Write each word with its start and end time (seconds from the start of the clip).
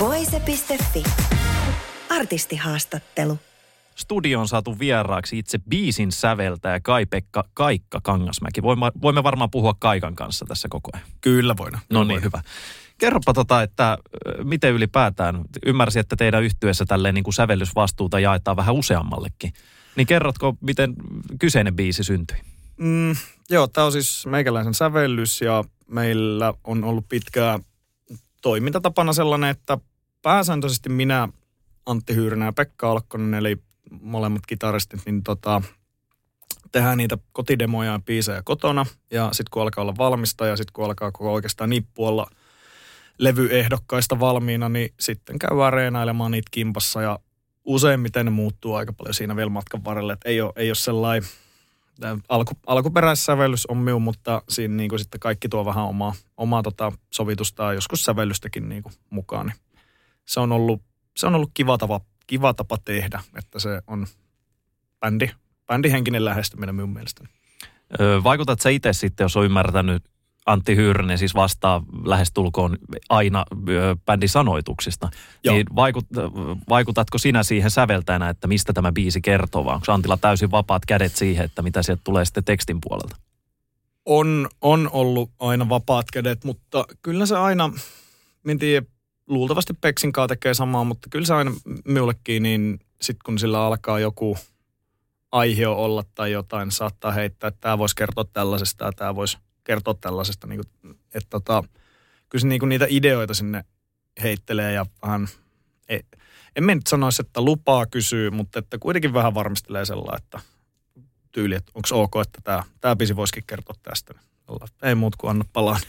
Voise.fi. 0.00 1.02
Artistihaastattelu. 2.10 3.38
Studioon 3.94 4.48
saatu 4.48 4.78
vieraaksi 4.78 5.38
itse 5.38 5.58
biisin 5.68 6.12
säveltäjä 6.12 6.80
Kai-Pekka 6.80 7.44
Kaikka 7.54 8.00
Kangasmäki. 8.02 8.62
Voimme, 8.62 8.92
voimme 9.02 9.22
varmaan 9.22 9.50
puhua 9.50 9.74
Kaikan 9.78 10.14
kanssa 10.14 10.44
tässä 10.48 10.68
koko 10.70 10.90
ajan. 10.94 11.06
Kyllä 11.20 11.56
voidaan. 11.56 11.82
No 11.90 12.04
niin, 12.04 12.22
hyvä. 12.22 12.42
Kerropa 12.98 13.32
tota, 13.32 13.62
että 13.62 13.98
miten 14.42 14.72
ylipäätään, 14.72 15.40
ymmärsin, 15.66 16.00
että 16.00 16.16
teidän 16.16 16.42
yhtyessä 16.42 16.84
tälleen 16.84 17.14
niin 17.14 17.24
kuin 17.24 17.34
sävellysvastuuta 17.34 18.20
jaetaan 18.20 18.56
vähän 18.56 18.74
useammallekin. 18.74 19.52
Niin 19.96 20.06
kerrotko, 20.06 20.56
miten 20.60 20.94
kyseinen 21.38 21.76
biisi 21.76 22.04
syntyi? 22.04 22.36
Mm, 22.76 23.16
joo, 23.50 23.66
tämä 23.66 23.84
on 23.84 23.92
siis 23.92 24.26
meikäläisen 24.26 24.74
sävellys 24.74 25.40
ja 25.40 25.64
meillä 25.88 26.54
on 26.64 26.84
ollut 26.84 27.08
pitkää 27.08 27.58
toimintatapana 28.42 29.12
sellainen, 29.12 29.50
että 29.50 29.78
pääsääntöisesti 30.22 30.88
minä, 30.88 31.28
Antti 31.86 32.14
Hyyrynä 32.14 32.44
ja 32.44 32.52
Pekka 32.52 32.90
Alkkonen, 32.90 33.34
eli 33.34 33.56
molemmat 34.00 34.46
kitaristit, 34.46 35.00
niin 35.06 35.22
tota, 35.22 35.62
tehdään 36.72 36.98
niitä 36.98 37.18
kotidemoja 37.32 37.92
ja 37.92 38.00
biisejä 38.06 38.42
kotona. 38.44 38.86
Ja 39.10 39.28
sitten 39.32 39.50
kun 39.50 39.62
alkaa 39.62 39.82
olla 39.82 39.96
valmista 39.98 40.46
ja 40.46 40.56
sitten 40.56 40.72
kun 40.72 40.84
alkaa 40.84 41.12
koko 41.12 41.32
oikeastaan 41.32 41.70
nippu 41.70 42.06
olla 42.06 42.26
levyehdokkaista 43.18 44.20
valmiina, 44.20 44.68
niin 44.68 44.94
sitten 45.00 45.38
käy 45.38 45.66
areenailemaan 45.66 46.30
niitä 46.30 46.48
kimpassa 46.50 47.02
ja 47.02 47.18
useimmiten 47.64 48.26
ne 48.26 48.30
muuttuu 48.30 48.74
aika 48.74 48.92
paljon 48.92 49.14
siinä 49.14 49.36
vielä 49.36 49.50
matkan 49.50 49.84
varrella. 49.84 50.12
Että 50.12 50.28
ei 50.28 50.40
ole, 50.40 50.52
ei 50.56 50.68
ole 50.68 50.74
sellainen, 50.74 51.28
alku, 52.28 52.52
alkuperäissävellys 52.66 53.66
on 53.66 53.76
minun, 53.76 54.02
mutta 54.02 54.42
siinä 54.48 54.74
niin 54.74 54.88
kuin 54.88 54.98
sitten 54.98 55.20
kaikki 55.20 55.48
tuo 55.48 55.64
vähän 55.64 55.84
omaa, 55.84 56.14
omaa 56.36 56.62
tota 56.62 56.92
sovitusta 57.10 57.62
ja 57.62 57.72
joskus 57.72 58.04
sävellystäkin 58.04 58.68
niin 58.68 58.82
kuin 58.82 58.92
mukaan. 59.10 59.46
Niin 59.46 59.56
se 60.30 60.40
on 60.40 60.52
ollut, 60.52 60.82
se 61.16 61.26
on 61.26 61.34
ollut 61.34 61.50
kiva 61.54 61.78
tapa, 61.78 62.00
kiva 62.26 62.54
tapa 62.54 62.78
tehdä, 62.84 63.20
että 63.38 63.58
se 63.58 63.82
on 63.86 64.06
bändi, 65.00 65.30
bändihenkinen 65.66 66.24
lähestyminen 66.24 66.74
minun 66.74 66.90
mielestäni. 66.90 67.28
Vaikutat 68.24 68.60
sä 68.60 68.70
itse 68.70 68.92
sitten, 68.92 69.24
jos 69.24 69.36
on 69.36 69.44
ymmärtänyt, 69.44 70.04
Antti 70.46 70.76
Hyyrinen 70.76 71.18
siis 71.18 71.34
vastaa 71.34 71.82
lähestulkoon 72.04 72.78
aina 73.08 73.44
bändin 74.06 74.28
sanoituksista. 74.28 75.08
Joo. 75.44 75.54
Niin 75.54 75.66
vaikut, 75.76 76.06
vaikutatko 76.68 77.18
sinä 77.18 77.42
siihen 77.42 77.70
säveltäjänä, 77.70 78.28
että 78.28 78.46
mistä 78.46 78.72
tämä 78.72 78.92
biisi 78.92 79.20
kertoo, 79.20 79.64
vai 79.64 79.74
onko 79.74 79.92
Antilla 79.92 80.16
täysin 80.16 80.50
vapaat 80.50 80.86
kädet 80.86 81.16
siihen, 81.16 81.44
että 81.44 81.62
mitä 81.62 81.82
sieltä 81.82 82.00
tulee 82.04 82.24
sitten 82.24 82.44
tekstin 82.44 82.78
puolelta? 82.80 83.16
on, 84.04 84.48
on 84.60 84.90
ollut 84.92 85.30
aina 85.38 85.68
vapaat 85.68 86.06
kädet, 86.12 86.44
mutta 86.44 86.84
kyllä 87.02 87.26
se 87.26 87.36
aina, 87.36 87.70
en 88.48 88.58
tiedä, 88.58 88.86
luultavasti 89.30 89.74
Peksin 89.74 90.12
kanssa 90.12 90.28
tekee 90.28 90.54
samaa, 90.54 90.84
mutta 90.84 91.08
kyllä 91.10 91.26
se 91.26 91.34
aina 91.34 91.52
minullekin, 91.84 92.42
niin 92.42 92.80
sitten 93.00 93.20
kun 93.24 93.38
sillä 93.38 93.64
alkaa 93.64 93.98
joku 93.98 94.38
aihe 95.32 95.66
olla 95.66 96.04
tai 96.14 96.32
jotain, 96.32 96.70
saattaa 96.70 97.12
heittää, 97.12 97.48
että 97.48 97.60
tämä 97.60 97.78
voisi 97.78 97.96
kertoa 97.96 98.24
tällaisesta 98.32 98.84
ja 98.84 98.92
tämä 98.92 99.14
voisi 99.14 99.38
kertoa 99.64 99.94
tällaisesta. 100.00 100.46
Niin 100.46 100.60
kuin, 100.60 100.96
että 101.14 101.30
tota, 101.30 101.64
kyllä 102.28 102.42
se 102.42 102.46
niin 102.46 102.58
kuin 102.58 102.68
niitä 102.68 102.86
ideoita 102.88 103.34
sinne 103.34 103.64
heittelee 104.22 104.72
ja 104.72 104.86
vähän, 105.02 105.28
ei, 105.88 106.00
en 106.56 106.64
mä 106.64 106.74
nyt 106.74 106.86
sanoisi, 106.86 107.22
että 107.22 107.40
lupaa 107.40 107.86
kysyy, 107.86 108.30
mutta 108.30 108.58
että 108.58 108.78
kuitenkin 108.78 109.12
vähän 109.12 109.34
varmistelee 109.34 109.84
sellainen, 109.84 110.22
että 110.24 110.40
tyyli, 111.32 111.54
että 111.54 111.72
onko 111.74 112.02
ok, 112.02 112.26
että 112.26 112.40
tämä, 112.44 112.62
tämä 112.80 112.96
biisi 112.96 113.16
voisikin 113.16 113.44
kertoa 113.46 113.74
tästä. 113.82 114.14
Ei 114.82 114.94
muut 114.94 115.16
kuin 115.16 115.30
anna 115.30 115.44
palaan. 115.52 115.80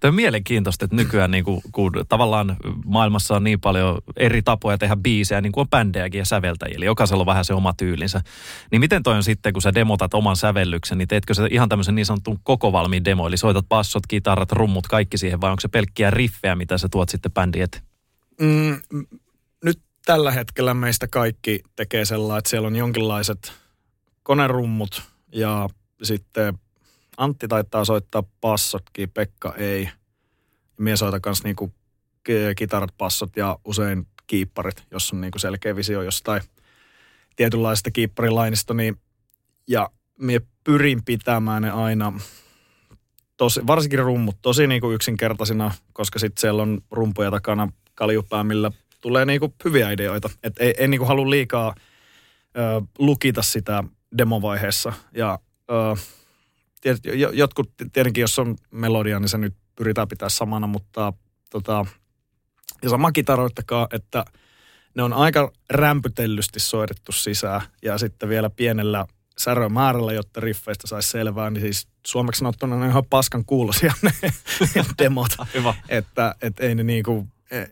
Tämä 0.00 0.10
on 0.10 0.14
mielenkiintoista, 0.14 0.84
että 0.84 0.96
nykyään 0.96 1.30
niin 1.30 1.44
kuin, 1.44 1.60
kun 1.72 1.92
tavallaan 2.08 2.56
maailmassa 2.84 3.36
on 3.36 3.44
niin 3.44 3.60
paljon 3.60 3.98
eri 4.16 4.42
tapoja 4.42 4.78
tehdä 4.78 4.96
biisejä, 4.96 5.40
niin 5.40 5.52
kuin 5.52 5.62
on 5.62 5.68
bändejäkin 5.68 6.18
ja 6.18 6.24
säveltäjiä, 6.24 6.76
eli 6.76 6.84
jokaisella 6.84 7.22
on 7.22 7.26
vähän 7.26 7.44
se 7.44 7.54
oma 7.54 7.74
tyylinsä. 7.76 8.20
Niin 8.70 8.80
miten 8.80 9.02
toi 9.02 9.16
on 9.16 9.22
sitten, 9.22 9.52
kun 9.52 9.62
sä 9.62 9.74
demotat 9.74 10.14
oman 10.14 10.36
sävellyksen, 10.36 10.98
niin 10.98 11.08
teetkö 11.08 11.34
sä 11.34 11.48
ihan 11.50 11.68
tämmöisen 11.68 11.94
niin 11.94 12.06
sanotun 12.06 12.38
koko 12.42 12.72
valmiin 12.72 13.04
demo, 13.04 13.26
eli 13.26 13.36
soitat 13.36 13.68
bassot, 13.68 14.06
kitarat, 14.06 14.52
rummut, 14.52 14.86
kaikki 14.86 15.18
siihen, 15.18 15.40
vai 15.40 15.50
onko 15.50 15.60
se 15.60 15.68
pelkkiä 15.68 16.10
riffejä, 16.10 16.56
mitä 16.56 16.78
sä 16.78 16.88
tuot 16.88 17.08
sitten 17.08 17.32
eteen? 17.54 17.84
Mm, 18.40 18.80
nyt 19.64 19.80
tällä 20.04 20.30
hetkellä 20.30 20.74
meistä 20.74 21.08
kaikki 21.08 21.60
tekee 21.76 22.04
sellainen, 22.04 22.38
että 22.38 22.50
siellä 22.50 22.66
on 22.66 22.76
jonkinlaiset 22.76 23.52
konerummut 24.22 25.02
ja 25.32 25.68
sitten 26.02 26.58
Antti 27.16 27.48
taitaa 27.48 27.84
soittaa 27.84 28.22
bassotkin, 28.40 29.10
Pekka 29.10 29.54
ei. 29.56 29.88
Mie 30.76 30.96
soitan 30.96 31.20
kanssa 31.20 31.44
niinku 31.44 31.72
ki- 32.24 32.54
kitarat, 32.56 32.94
bassot 32.98 33.36
ja 33.36 33.58
usein 33.64 34.06
kiipparit, 34.26 34.82
jos 34.90 35.12
on 35.12 35.20
niinku 35.20 35.38
selkeä 35.38 35.76
visio 35.76 36.02
jostain 36.02 36.42
tietynlaisesta 37.36 37.90
kiipparilainista. 37.90 38.74
Niin, 38.74 38.96
ja 39.68 39.90
mie 40.18 40.40
pyrin 40.64 41.04
pitämään 41.04 41.62
ne 41.62 41.70
aina, 41.70 42.12
tosi, 43.36 43.66
varsinkin 43.66 43.98
rummut, 43.98 44.36
tosi 44.42 44.66
niinku 44.66 44.90
yksinkertaisina, 44.90 45.74
koska 45.92 46.18
sitten 46.18 46.40
siellä 46.40 46.62
on 46.62 46.80
rumpuja 46.90 47.30
takana 47.30 47.68
kaljupää, 47.94 48.44
millä 48.44 48.70
tulee 49.00 49.24
niinku 49.24 49.54
hyviä 49.64 49.90
ideoita. 49.90 50.30
Et 50.42 50.52
ei, 50.58 50.74
ei 50.78 50.88
niinku 50.88 51.06
halua 51.06 51.30
liikaa 51.30 51.74
ö, 52.56 52.82
lukita 52.98 53.42
sitä 53.42 53.84
demovaiheessa. 54.18 54.92
Ja 55.12 55.38
ö, 55.70 55.74
jo- 57.04 57.30
jotkut, 57.30 57.70
tietenkin 57.92 58.20
jos 58.20 58.38
on 58.38 58.56
melodia, 58.70 59.20
niin 59.20 59.28
se 59.28 59.38
nyt 59.38 59.54
pyritään 59.76 60.08
pitää 60.08 60.28
samana, 60.28 60.66
mutta 60.66 61.12
tota, 61.50 61.86
ja 62.82 62.88
sama 62.90 63.12
kitaroittakaa, 63.12 63.88
että 63.92 64.24
ne 64.94 65.02
on 65.02 65.12
aika 65.12 65.52
rämpytellysti 65.70 66.60
soitettu 66.60 67.12
sisään 67.12 67.60
ja 67.82 67.98
sitten 67.98 68.28
vielä 68.28 68.50
pienellä 68.50 69.06
särömäärällä, 69.38 70.12
jotta 70.12 70.40
riffeistä 70.40 70.86
saisi 70.86 71.08
selvää, 71.08 71.50
niin 71.50 71.60
siis 71.62 71.88
suomeksi 72.06 72.38
sanottuna 72.38 72.76
ne 72.76 72.84
on 72.84 72.90
ihan 72.90 73.04
paskan 73.10 73.44
kuulosia 73.44 73.92
ne 74.02 74.12
demot. 74.98 75.30
Hyvä. 75.54 75.74
Että 75.88 76.34
et 76.42 76.60
ei 76.60 76.74
ne 76.74 76.82
niinku, 76.82 77.26
e, 77.50 77.64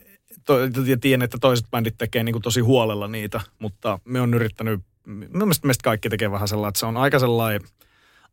to, 0.47 0.59
ja 0.87 0.97
tiedän, 1.00 1.25
että 1.25 1.39
toiset 1.41 1.67
bändit 1.71 1.94
tekee 1.99 2.25
niinku 2.25 2.41
tosi 2.41 2.61
huolella 2.61 3.09
niitä, 3.09 3.41
mutta 3.59 3.99
me 4.05 4.21
on 4.21 4.34
yrittänyt, 4.34 4.81
mun 5.06 5.29
mielestä 5.33 5.67
meistä 5.67 5.84
kaikki 5.84 6.09
tekee 6.09 6.31
vähän 6.31 6.49
sellainen, 6.49 6.69
että 6.69 6.81
se 6.81 6.87
on 6.87 6.97
aika 6.97 7.19
sellainen, 7.19 7.61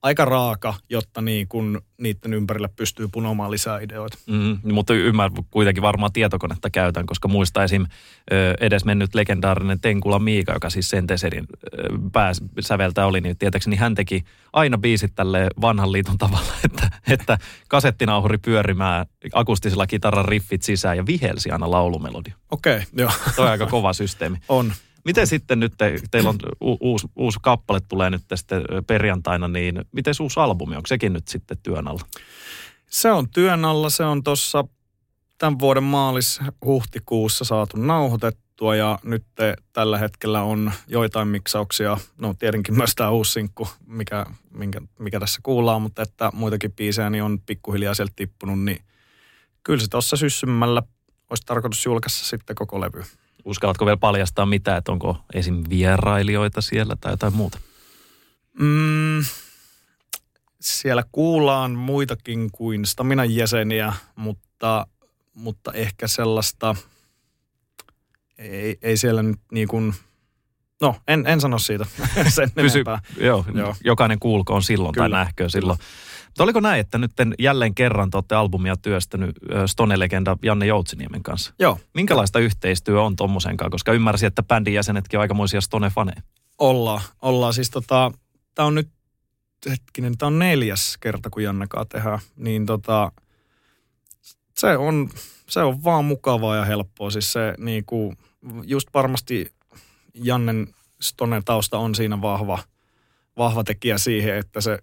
aika 0.02 0.26
raaka, 0.26 0.74
jotta 0.90 1.22
niin 1.22 1.48
kun 1.48 1.82
niiden 1.98 2.34
ympärillä 2.34 2.70
pystyy 2.76 3.08
punomaan 3.12 3.52
lisää 3.52 3.80
ideoita. 3.80 4.18
Mm, 4.28 4.74
mutta 4.74 4.94
ymmärrän 4.94 5.44
kuitenkin 5.52 5.84
varmaan 5.84 6.14
tietokonetta 6.14 6.70
käytän, 6.70 7.06
koska 7.06 7.28
muista 7.28 7.64
esim. 7.64 7.86
edes 8.60 8.86
mennyt 8.86 9.16
legendaarinen 9.16 9.82
Tenkula 9.82 10.20
Miika, 10.20 10.54
joka 10.54 10.70
siis 10.70 10.90
Senteserin 10.90 11.48
pääsäveltä 12.12 13.06
oli, 13.06 13.22
niin 13.22 13.38
tietääkseni 13.38 13.76
hän 13.76 13.96
teki 13.96 14.24
aina 14.54 14.78
biisit 14.78 15.16
tälle 15.16 15.48
vanhan 15.62 15.92
liiton 15.92 16.18
tavalla, 16.18 16.54
että, 16.66 16.90
että 17.10 17.38
kasettinauhuri 17.68 18.38
pyörimään 18.38 19.06
akustisella 19.34 19.88
kitaran 19.88 20.26
riffit 20.26 20.64
sisään 20.64 20.98
ja 20.98 21.06
vihelsi 21.06 21.52
aina 21.52 21.72
laulumelodia. 21.72 22.34
Okei, 22.52 22.78
okay, 22.78 22.86
joo. 22.94 23.12
On 23.38 23.48
aika 23.48 23.66
kova 23.66 23.94
systeemi. 23.94 24.38
On. 24.50 24.74
Miten 25.10 25.28
sitten 25.28 25.60
nyt, 25.60 25.74
te, 25.78 26.00
teillä 26.12 26.30
on 26.30 26.40
u, 26.62 26.78
uusi, 26.80 27.08
uusi 27.16 27.40
kappale 27.42 27.80
tulee 27.80 28.10
nyt 28.10 28.22
sitten 28.36 28.62
perjantaina, 28.88 29.48
niin 29.48 29.86
miten 29.92 30.14
uusi 30.22 30.40
albumi, 30.40 30.76
onko 30.76 30.88
sekin 30.88 31.14
nyt 31.14 31.28
sitten 31.28 31.58
työn 31.64 31.88
alla? 31.88 32.02
Se 32.90 33.12
on 33.12 33.30
työn 33.30 33.66
alla, 33.66 33.90
se 33.90 34.04
on 34.04 34.24
tuossa 34.24 34.64
tämän 35.38 35.60
vuoden 35.60 35.84
maalis-huhtikuussa 35.84 37.46
saatu 37.46 37.78
nauhoitettua 37.78 38.76
ja 38.76 39.00
nyt 39.04 39.24
tällä 39.74 39.98
hetkellä 39.98 40.42
on 40.42 40.72
joitain 40.88 41.28
miksauksia, 41.28 41.98
no 42.18 42.34
tietenkin 42.34 42.78
myös 42.78 42.96
tämä 42.96 43.10
uusi 43.10 43.32
sinkku, 43.32 43.68
mikä, 43.88 44.26
minkä, 44.54 44.82
mikä 45.00 45.20
tässä 45.20 45.40
kuullaan, 45.44 45.82
mutta 45.82 46.02
että 46.02 46.32
muitakin 46.34 46.72
biisejä 46.72 47.10
niin 47.10 47.24
on 47.24 47.40
pikkuhiljaa 47.46 47.94
sieltä 47.94 48.14
tippunut, 48.16 48.60
niin 48.60 48.82
kyllä 49.64 49.80
se 49.80 49.90
tuossa 49.90 50.18
syssymällä 50.18 50.84
olisi 51.30 51.46
tarkoitus 51.46 51.86
julkaista 51.86 52.26
sitten 52.26 52.56
koko 52.56 52.82
levy. 52.82 53.04
Uskallatko 53.46 53.86
vielä 53.86 53.98
paljastaa 53.98 54.46
mitä, 54.46 54.78
että 54.78 54.92
onko 54.92 55.18
esim. 55.34 55.64
vierailijoita 55.70 56.62
siellä 56.62 56.96
tai 57.02 57.14
jotain 57.14 57.36
muuta? 57.36 57.60
Mm, 58.60 59.24
siellä 60.62 61.04
kuullaan 61.12 61.72
muitakin 61.72 62.52
kuin 62.52 62.86
Staminan 62.86 63.36
jäseniä, 63.36 63.94
mutta 64.16 64.88
mutta 65.40 65.74
ehkä 65.74 66.08
sellaista, 66.08 66.76
ei, 68.38 68.78
ei 68.82 68.98
siellä 68.98 69.24
nyt 69.24 69.40
niin 69.52 69.68
kuin, 69.68 69.94
no 70.82 70.96
en, 71.08 71.28
en 71.28 71.42
sano 71.42 71.60
siitä 71.60 71.86
sen 72.28 72.52
Pysy, 72.52 72.84
joo, 73.20 73.46
Joo. 73.54 73.76
jokainen 73.84 74.20
kuulkoon 74.20 74.64
silloin 74.64 74.94
Kyllä. 74.94 75.10
tai 75.10 75.26
nähköön 75.26 75.50
silloin. 75.50 75.80
Mutta 76.40 76.44
oliko 76.44 76.60
näin, 76.60 76.80
että 76.80 76.98
nyt 76.98 77.12
jälleen 77.40 77.76
kerran 77.76 78.10
te 78.10 78.18
olette 78.18 78.36
albumia 78.36 78.78
työstänyt 78.78 79.36
Stone-legenda 79.66 80.38
Janne 80.44 80.66
Joutsiniemen 80.66 81.24
kanssa? 81.24 81.54
Joo, 81.60 81.80
Minkälaista 81.94 82.40
yhteistyö 82.40 83.02
on 83.02 83.16
tommosen 83.16 83.58
kanssa? 83.58 83.72
Koska 83.72 83.94
ymmärsin, 83.94 84.28
että 84.28 84.44
bändin 84.44 84.74
jäsenetkin 84.74 85.18
on 85.18 85.22
aikamoisia 85.22 85.60
Stone-faneja. 85.60 86.22
ollaan. 86.58 87.02
Ollaan 87.22 87.54
siis 87.54 87.70
tota, 87.70 88.12
tää 88.56 88.66
on 88.66 88.76
nyt, 88.76 88.90
hetkinen, 89.70 90.18
tää 90.18 90.28
on 90.28 90.40
neljäs 90.40 90.98
kerta, 91.00 91.30
kun 91.30 91.44
Jannekaa 91.44 91.86
tehdään. 91.86 92.20
Niin 92.36 92.66
tota, 92.66 93.12
se 94.58 94.78
on, 94.78 95.10
se 95.50 95.60
on 95.60 95.84
vaan 95.84 96.06
mukavaa 96.06 96.56
ja 96.56 96.66
helppoa. 96.66 97.12
Siis 97.12 97.34
se 97.34 97.54
niinku, 97.58 98.14
just 98.64 98.88
varmasti 98.94 99.54
Jannen 100.14 100.68
Stonen 101.02 101.44
tausta 101.44 101.78
on 101.78 101.96
siinä 101.96 102.22
vahva, 102.22 102.60
vahva 103.38 103.64
tekijä 103.64 103.98
siihen, 103.98 104.38
että 104.38 104.62
se 104.62 104.80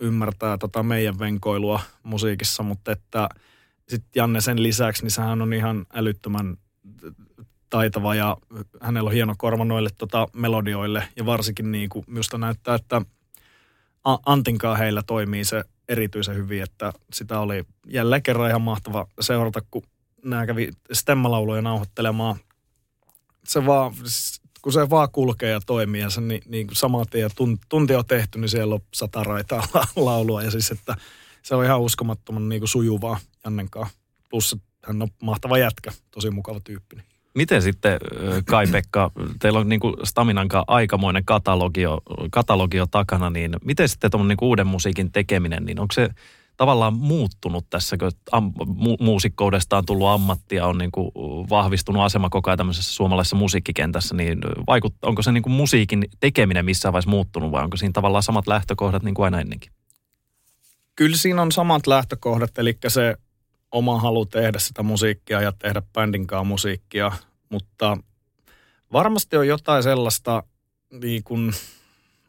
ymmärtää 0.00 0.58
tota 0.58 0.82
meidän 0.82 1.18
venkoilua 1.18 1.80
musiikissa, 2.02 2.62
mutta 2.62 2.92
että 2.92 3.28
sitten 3.88 4.10
Janne 4.14 4.40
sen 4.40 4.62
lisäksi, 4.62 5.02
niin 5.02 5.10
sehän 5.10 5.42
on 5.42 5.52
ihan 5.52 5.86
älyttömän 5.94 6.56
taitava 7.70 8.14
ja 8.14 8.36
hänellä 8.80 9.08
on 9.08 9.14
hieno 9.14 9.34
korva 9.38 9.64
noille 9.64 9.90
tota 9.98 10.28
melodioille 10.32 11.08
ja 11.16 11.26
varsinkin 11.26 11.72
niin 11.72 11.88
kuin 11.88 12.04
minusta 12.08 12.38
näyttää, 12.38 12.74
että 12.74 13.02
Antinkaan 14.26 14.78
heillä 14.78 15.02
toimii 15.02 15.44
se 15.44 15.64
erityisen 15.88 16.36
hyvin, 16.36 16.62
että 16.62 16.92
sitä 17.12 17.40
oli 17.40 17.64
jälleen 17.86 18.22
kerran 18.22 18.48
ihan 18.48 18.62
mahtava 18.62 19.06
seurata, 19.20 19.62
kun 19.70 19.82
nämä 20.24 20.46
kävi 20.46 20.70
stemmalauluja 20.92 21.62
nauhoittelemaan. 21.62 22.36
Se 23.44 23.66
vaan, 23.66 23.92
kun 24.64 24.72
se 24.72 24.90
vaan 24.90 25.08
kulkee 25.12 25.50
ja 25.50 25.60
toimii 25.66 26.00
ja 26.00 26.10
se 26.10 26.20
niin, 26.20 26.42
niin 26.46 26.66
kuin 26.66 26.76
saman 26.76 27.06
tien 27.10 27.30
tun, 27.36 27.58
tunti 27.68 27.94
on 27.94 28.06
tehty, 28.06 28.38
niin 28.38 28.48
siellä 28.48 28.74
on 28.74 28.80
sata 28.94 29.24
raitaa 29.24 29.66
laulua 29.96 30.42
ja 30.42 30.50
siis, 30.50 30.70
että 30.70 30.96
se 31.42 31.54
on 31.54 31.64
ihan 31.64 31.80
uskomattoman 31.80 32.48
niin 32.48 32.60
kuin 32.60 32.68
sujuvaa 32.68 33.18
Jannenkaan. 33.44 33.86
Plus 34.30 34.56
hän 34.84 35.02
on 35.02 35.08
mahtava 35.22 35.58
jätkä, 35.58 35.92
tosi 36.10 36.30
mukava 36.30 36.60
tyyppi. 36.60 36.96
Miten 37.34 37.62
sitten, 37.62 37.98
Kai-Pekka, 38.44 39.10
teillä 39.40 39.58
on 39.58 39.68
niinku 39.68 39.96
Staminankaan 40.04 40.64
aikamoinen 40.66 41.24
katalogio, 41.24 42.02
katalogio 42.30 42.86
takana, 42.86 43.30
niin 43.30 43.56
miten 43.64 43.88
sitten 43.88 44.10
tuommoinen 44.10 44.28
niinku 44.28 44.48
uuden 44.48 44.66
musiikin 44.66 45.12
tekeminen, 45.12 45.64
niin 45.64 45.80
onko 45.80 45.92
se 45.92 46.08
tavallaan 46.56 46.94
muuttunut 46.94 47.66
tässä, 47.70 47.96
kun 47.96 48.10
am, 48.32 48.52
mu, 48.66 48.96
muusikkoudesta 49.00 49.78
on 49.78 49.86
tullut 49.86 50.08
ammattia, 50.08 50.66
on 50.66 50.78
niinku 50.78 51.12
vahvistunut 51.50 52.02
asema 52.02 52.30
koko 52.30 52.50
ajan 52.50 52.58
tämmöisessä 52.58 52.94
suomalaisessa 52.94 53.36
musiikkikentässä, 53.36 54.14
niin 54.14 54.38
vaikut, 54.66 54.94
onko 55.02 55.22
se 55.22 55.32
niinku 55.32 55.48
musiikin 55.48 56.04
tekeminen 56.20 56.64
missään 56.64 56.92
vaiheessa 56.92 57.10
muuttunut 57.10 57.52
vai 57.52 57.64
onko 57.64 57.76
siinä 57.76 57.92
tavallaan 57.92 58.22
samat 58.22 58.46
lähtökohdat 58.46 59.02
niin 59.02 59.14
kuin 59.14 59.24
aina 59.24 59.40
ennenkin? 59.40 59.72
Kyllä 60.96 61.16
siinä 61.16 61.42
on 61.42 61.52
samat 61.52 61.86
lähtökohdat, 61.86 62.58
eli 62.58 62.78
se 62.88 63.16
oma 63.72 64.00
halu 64.00 64.26
tehdä 64.26 64.58
sitä 64.58 64.82
musiikkia 64.82 65.40
ja 65.40 65.52
tehdä 65.52 65.82
bändin 65.92 66.26
kanssa 66.26 66.44
musiikkia, 66.44 67.12
mutta 67.48 67.98
varmasti 68.92 69.36
on 69.36 69.48
jotain 69.48 69.82
sellaista 69.82 70.42
niin 71.00 71.24
kuin 71.24 71.52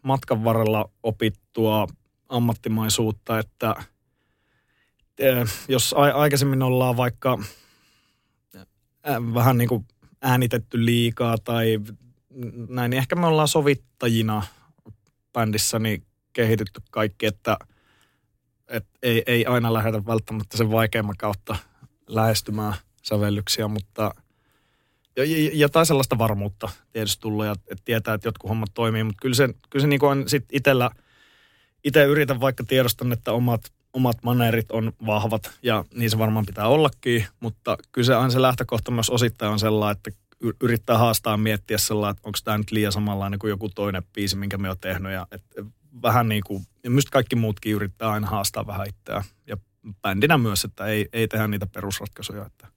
matkan 0.01 0.44
varrella 0.44 0.89
opittua 1.04 1.88
ammattimaisuutta, 2.30 3.39
että 3.39 3.75
jos 5.67 5.94
a- 5.97 6.21
aikaisemmin 6.21 6.63
ollaan 6.63 6.97
vaikka 6.97 7.39
äh, 8.56 9.15
vähän 9.33 9.57
niin 9.57 9.69
kuin 9.69 9.85
äänitetty 10.21 10.85
liikaa 10.85 11.38
tai 11.38 11.79
näin, 12.69 12.89
niin 12.89 12.97
ehkä 12.97 13.15
me 13.15 13.27
ollaan 13.27 13.47
sovittajina 13.47 14.44
bändissä 15.33 15.79
niin 15.79 16.03
kehitytty 16.33 16.81
kaikki, 16.91 17.25
että 17.25 17.57
et 18.67 18.88
ei, 19.03 19.23
ei 19.25 19.45
aina 19.45 19.73
lähdetä 19.73 20.06
välttämättä 20.06 20.57
sen 20.57 20.71
vaikeimman 20.71 21.17
kautta 21.17 21.56
lähestymään 22.07 22.73
sävellyksiä, 23.03 23.67
mutta 23.67 24.12
ja, 25.53 25.85
sellaista 25.85 26.17
varmuutta 26.17 26.69
tietysti 26.91 27.21
tullut 27.21 27.45
ja 27.45 27.51
että 27.51 27.83
tietää, 27.85 28.13
että 28.13 28.27
jotkut 28.27 28.50
hommat 28.50 28.69
toimii, 28.73 29.03
mutta 29.03 29.21
kyllä 29.21 29.35
se, 29.35 29.50
kyllä 29.69 29.83
se 29.83 29.88
niin 29.88 30.03
on 30.03 30.29
sit 30.29 30.45
itsellä, 30.51 30.89
itse 31.83 32.03
yritän 32.03 32.39
vaikka 32.41 32.63
tiedostan, 32.63 33.12
että 33.12 33.31
omat, 33.31 33.73
omat 33.95 34.18
maneerit 34.24 34.71
on 34.71 34.92
vahvat 35.06 35.51
ja 35.63 35.86
niin 35.94 36.09
se 36.09 36.18
varmaan 36.18 36.45
pitää 36.45 36.68
ollakin, 36.68 37.25
mutta 37.39 37.77
kyllä 37.92 38.06
se 38.06 38.15
aina 38.15 38.30
se 38.30 38.42
lähtökohta 38.42 38.92
myös 38.92 39.09
osittain 39.09 39.51
on 39.51 39.59
sellainen, 39.59 39.97
että 39.97 40.12
yrittää 40.63 40.97
haastaa 40.97 41.38
miettiä 41.38 41.77
sellainen, 41.77 42.18
että 42.18 42.27
onko 42.27 42.39
tämä 42.44 42.57
nyt 42.57 42.71
liian 42.71 42.92
samanlainen 42.92 43.39
kuin 43.39 43.50
joku 43.50 43.69
toinen 43.69 44.03
biisi, 44.13 44.38
minkä 44.38 44.57
me 44.57 44.69
on 44.69 44.77
tehnyt 44.81 45.12
ja 45.12 45.27
että 45.31 45.63
vähän 46.01 46.30
niin 46.30 46.44
kuin, 46.45 46.63
ja 46.83 46.89
myös 46.89 47.06
kaikki 47.06 47.36
muutkin 47.36 47.74
yrittää 47.74 48.12
aina 48.12 48.27
haastaa 48.27 48.68
vähän 48.68 48.88
itseään. 48.88 49.24
Ja 49.47 49.57
bändinä 50.01 50.38
myös, 50.38 50.63
että 50.63 50.86
ei, 50.86 51.07
ei 51.13 51.27
tehdä 51.27 51.48
niitä 51.48 51.68
perusratkaisuja. 51.68 52.45
Että. 52.45 52.68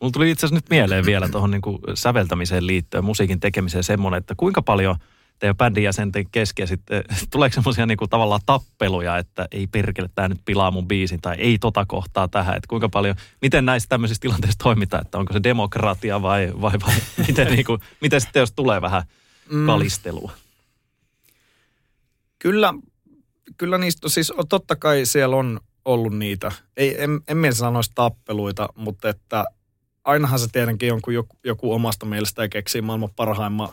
Mulla 0.00 0.12
tuli 0.12 0.30
itse 0.30 0.46
asiassa 0.46 0.56
nyt 0.56 0.70
mieleen 0.70 1.06
vielä 1.06 1.28
tuohon 1.28 1.50
niin 1.50 1.62
säveltämiseen 1.94 2.66
liittyen, 2.66 3.04
musiikin 3.04 3.40
tekemiseen 3.40 3.84
semmoinen, 3.84 4.18
että 4.18 4.34
kuinka 4.36 4.62
paljon 4.62 4.96
teidän 5.40 5.56
bändin 5.56 5.84
jäsenten 5.84 6.30
kesken 6.30 6.68
sitten, 6.68 7.04
tuleeko 7.32 7.54
semmoisia 7.54 7.86
niin 7.86 7.98
tavallaan 8.10 8.40
tappeluja, 8.46 9.18
että 9.18 9.48
ei 9.52 9.66
perkele, 9.66 10.08
tämä 10.14 10.28
nyt 10.28 10.40
pilaa 10.44 10.70
mun 10.70 10.88
biisin 10.88 11.20
tai 11.20 11.36
ei 11.38 11.58
tota 11.58 11.86
kohtaa 11.86 12.28
tähän, 12.28 12.56
että 12.56 12.68
kuinka 12.68 12.88
paljon, 12.88 13.16
miten 13.42 13.64
näissä 13.64 13.88
tämmöisissä 13.88 14.20
tilanteissa 14.20 14.58
toimitaan, 14.58 15.02
että 15.02 15.18
onko 15.18 15.32
se 15.32 15.40
demokratia 15.42 16.22
vai, 16.22 16.52
vai, 16.60 16.72
vai 16.86 16.94
miten, 17.28 17.46
niin 17.46 17.64
kuin, 17.64 17.80
miten 18.00 18.20
sitten 18.20 18.40
jos 18.40 18.52
tulee 18.52 18.80
vähän 18.80 19.02
kalistelua? 19.66 20.32
Kyllä, 22.38 22.74
kyllä 23.56 23.78
niistä, 23.78 24.08
siis 24.08 24.32
totta 24.48 24.76
kai 24.76 25.06
siellä 25.06 25.36
on 25.36 25.60
ollut 25.84 26.18
niitä. 26.18 26.52
Ei, 26.76 27.02
en, 27.02 27.20
en 27.28 27.36
minä 27.36 27.52
sanoisi 27.52 27.90
tappeluita, 27.94 28.68
mutta 28.74 29.08
että 29.08 29.44
ainahan 30.04 30.38
se 30.38 30.46
tietenkin 30.52 30.92
on, 30.92 31.02
kun 31.02 31.14
joku, 31.14 31.36
joku 31.44 31.72
omasta 31.72 32.06
mielestä 32.06 32.48
keksii 32.48 32.82
maailman 32.82 33.10
parhaimman 33.16 33.68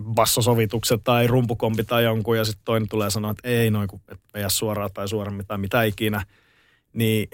bassosovituksen 0.00 1.00
tai 1.04 1.26
rumpukompi 1.26 1.84
tai 1.84 2.04
jonkun, 2.04 2.36
ja 2.36 2.44
sitten 2.44 2.64
toinen 2.64 2.88
tulee 2.88 3.10
sanoa, 3.10 3.30
että 3.30 3.48
ei 3.48 3.70
noin, 3.70 3.88
kun 3.88 4.00
et 4.08 4.20
vedä 4.34 4.48
suoraan 4.48 4.90
tai 4.94 5.08
suoremmin 5.08 5.46
tai 5.46 5.58
mitä 5.58 5.82
ikinä, 5.82 6.26
niin 6.92 7.28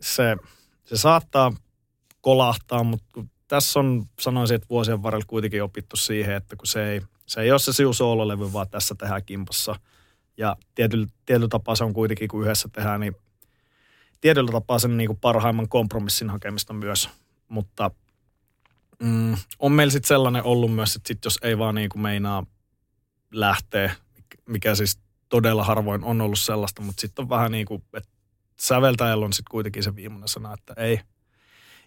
se, 0.00 0.36
se 0.84 0.96
saattaa 0.96 1.52
kolahtaa, 2.20 2.84
mutta 2.84 3.24
tässä 3.48 3.80
on, 3.80 4.06
sanoisin, 4.20 4.54
että 4.54 4.68
vuosien 4.70 5.02
varrella 5.02 5.24
kuitenkin 5.26 5.62
opittu 5.62 5.96
siihen, 5.96 6.36
että 6.36 6.56
kun 6.56 6.66
se 6.66 6.90
ei, 6.90 7.00
se 7.26 7.40
ei 7.40 7.50
ole 7.50 7.58
se 7.58 7.72
siu 7.72 7.92
soololevy, 7.92 8.52
vaan 8.52 8.68
tässä 8.70 8.94
tehdään 8.94 9.24
kimpassa. 9.24 9.76
Ja 10.36 10.56
tietyllä, 10.74 11.06
tietyllä 11.26 11.48
tapaa 11.48 11.74
se 11.74 11.84
on 11.84 11.92
kuitenkin, 11.92 12.28
kun 12.28 12.42
yhdessä 12.42 12.68
tehdään, 12.72 13.00
niin 13.00 13.16
tietyllä 14.20 14.52
tapaa 14.52 14.78
sen 14.78 14.96
niin 14.96 15.08
kuin 15.08 15.18
parhaimman 15.20 15.68
kompromissin 15.68 16.30
hakemista 16.30 16.72
myös. 16.72 17.08
Mutta 17.48 17.90
mm, 19.02 19.36
on 19.58 19.72
meillä 19.72 19.90
sitten 19.90 20.08
sellainen 20.08 20.44
ollut 20.44 20.74
myös, 20.74 20.96
että 20.96 21.08
sit 21.08 21.24
jos 21.24 21.38
ei 21.42 21.58
vaan 21.58 21.74
niin 21.74 21.88
kuin 21.88 22.02
meinaa 22.02 22.46
lähteä, 23.30 23.94
mikä 24.46 24.74
siis 24.74 24.98
todella 25.28 25.64
harvoin 25.64 26.04
on 26.04 26.20
ollut 26.20 26.38
sellaista, 26.38 26.82
mutta 26.82 27.00
sitten 27.00 27.22
on 27.22 27.28
vähän 27.28 27.52
niin 27.52 27.66
kuin, 27.66 27.82
että 27.94 28.10
säveltäjällä 28.60 29.24
on 29.24 29.32
sitten 29.32 29.50
kuitenkin 29.50 29.82
se 29.82 29.96
viimeinen 29.96 30.28
sana, 30.28 30.54
että 30.54 30.74
ei, 30.76 31.00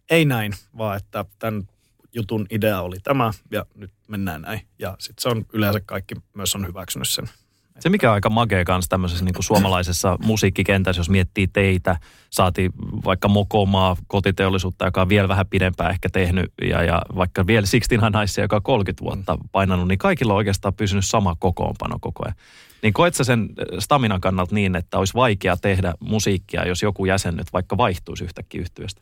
ei 0.10 0.25
näin, 0.25 0.54
vaan 0.78 0.98
että 0.98 1.25
tämän 1.39 1.68
jutun 2.13 2.46
idea 2.50 2.82
oli 2.82 3.00
tämä 3.00 3.32
ja 3.51 3.66
nyt 3.75 3.92
mennään 4.08 4.42
näin. 4.42 4.62
Ja 4.80 4.96
sitten 5.00 5.22
se 5.22 5.30
on 5.30 5.46
yleensä 5.54 5.80
kaikki 5.80 6.16
myös 6.34 6.56
on 6.56 6.68
hyväksynyt 6.68 7.08
sen. 7.08 7.30
Se 7.79 7.89
mikä 7.89 8.09
on 8.09 8.13
aika 8.13 8.29
magea 8.29 8.65
kanssa 8.65 8.89
tämmöisessä 8.89 9.25
niin 9.25 9.33
kuin 9.33 9.43
suomalaisessa 9.43 10.17
musiikkikentässä, 10.24 11.00
jos 11.00 11.09
miettii 11.09 11.48
teitä, 11.48 12.00
saati 12.29 12.69
vaikka 13.05 13.27
Mokomaa 13.27 13.98
kotiteollisuutta, 14.07 14.86
joka 14.86 15.01
on 15.01 15.09
vielä 15.09 15.27
vähän 15.27 15.48
pidempään 15.48 15.91
ehkä 15.91 16.09
tehnyt, 16.09 16.53
ja, 16.69 16.83
ja 16.83 17.01
vaikka 17.15 17.48
vielä 17.48 17.65
Sixteen 17.65 18.01
Naisia, 18.12 18.43
joka 18.43 18.55
on 18.55 18.63
30 18.63 19.03
vuotta 19.03 19.38
painanut, 19.51 19.88
niin 19.88 19.98
kaikilla 19.98 20.33
on 20.33 20.38
oikeastaan 20.38 20.74
pysynyt 20.74 21.05
sama 21.05 21.36
kokoonpano 21.39 21.98
koko 22.01 22.24
ajan. 22.25 22.36
Niin 22.83 22.93
koet 22.93 23.15
sä 23.15 23.24
sen 23.24 23.50
staminan 23.79 24.21
kannalta 24.21 24.55
niin, 24.55 24.75
että 24.75 24.98
olisi 24.98 25.13
vaikea 25.13 25.57
tehdä 25.57 25.93
musiikkia, 26.00 26.67
jos 26.67 26.81
joku 26.81 27.05
jäsen 27.05 27.36
nyt 27.36 27.48
vaikka 27.53 27.77
vaihtuisi 27.77 28.24
yhtäkkiä 28.24 28.62
yhtyöstä? 28.62 29.01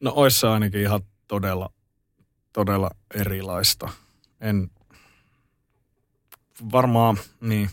No 0.00 0.12
ois 0.16 0.40
se 0.40 0.48
ainakin 0.48 0.80
ihan 0.80 1.00
todella, 1.28 1.70
todella 2.52 2.90
erilaista. 3.14 3.88
En 4.40 4.70
varmaan, 6.72 7.16
niin, 7.40 7.70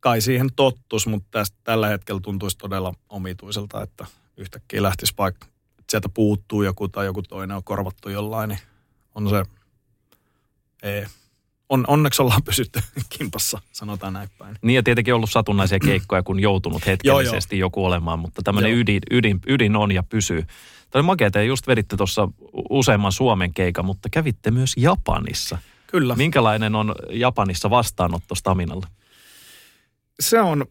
kai 0.00 0.20
siihen 0.20 0.48
tottus, 0.56 1.06
mutta 1.06 1.28
tästä, 1.30 1.56
tällä 1.64 1.88
hetkellä 1.88 2.20
tuntuisi 2.20 2.58
todella 2.58 2.94
omituiselta, 3.08 3.82
että 3.82 4.06
yhtäkkiä 4.36 4.82
lähtisi 4.82 5.14
vaikka, 5.18 5.46
että 5.70 5.90
sieltä 5.90 6.08
puuttuu 6.08 6.62
joku 6.62 6.88
tai 6.88 7.06
joku 7.06 7.22
toinen 7.22 7.56
on 7.56 7.64
korvattu 7.64 8.08
jollain, 8.08 8.48
niin 8.48 8.60
on 9.14 9.30
se, 9.30 9.44
ei, 10.82 11.06
on, 11.68 11.84
onneksi 11.86 12.22
ollaan 12.22 12.42
pysytty 12.42 12.80
kimpassa, 13.18 13.58
sanotaan 13.72 14.12
näin 14.12 14.28
päin. 14.38 14.56
Niin 14.62 14.76
ja 14.76 14.82
tietenkin 14.82 15.14
ollut 15.14 15.30
satunnaisia 15.30 15.78
keikkoja, 15.86 16.22
kun 16.22 16.40
joutunut 16.40 16.86
hetkellisesti 16.86 17.58
joo, 17.58 17.60
joo. 17.60 17.66
joku 17.66 17.84
olemaan, 17.84 18.18
mutta 18.18 18.42
tämmöinen 18.42 18.74
ydin, 18.74 19.00
ydin, 19.10 19.40
ydin 19.46 19.76
on 19.76 19.92
ja 19.92 20.02
pysyy. 20.02 20.44
Tämä 20.90 21.02
makea, 21.02 21.30
te 21.30 21.44
just 21.44 21.66
veditte 21.66 21.96
tuossa 21.96 22.28
useamman 22.70 23.12
Suomen 23.12 23.54
keikan, 23.54 23.84
mutta 23.84 24.08
kävitte 24.10 24.50
myös 24.50 24.74
Japanissa. 24.76 25.58
Kyllä. 25.86 26.16
Minkälainen 26.16 26.74
on 26.74 26.94
Japanissa 27.10 27.70
vastaanotto 27.70 28.34
Staminalle? 28.34 28.86
Se 30.20 30.40
on 30.40 30.66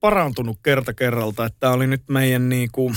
parantunut 0.00 0.58
kerta 0.62 0.94
kerralta, 0.94 1.46
että 1.46 1.56
tämä 1.60 1.72
oli 1.72 1.86
nyt 1.86 2.02
meidän 2.08 2.48
niinku, 2.48 2.92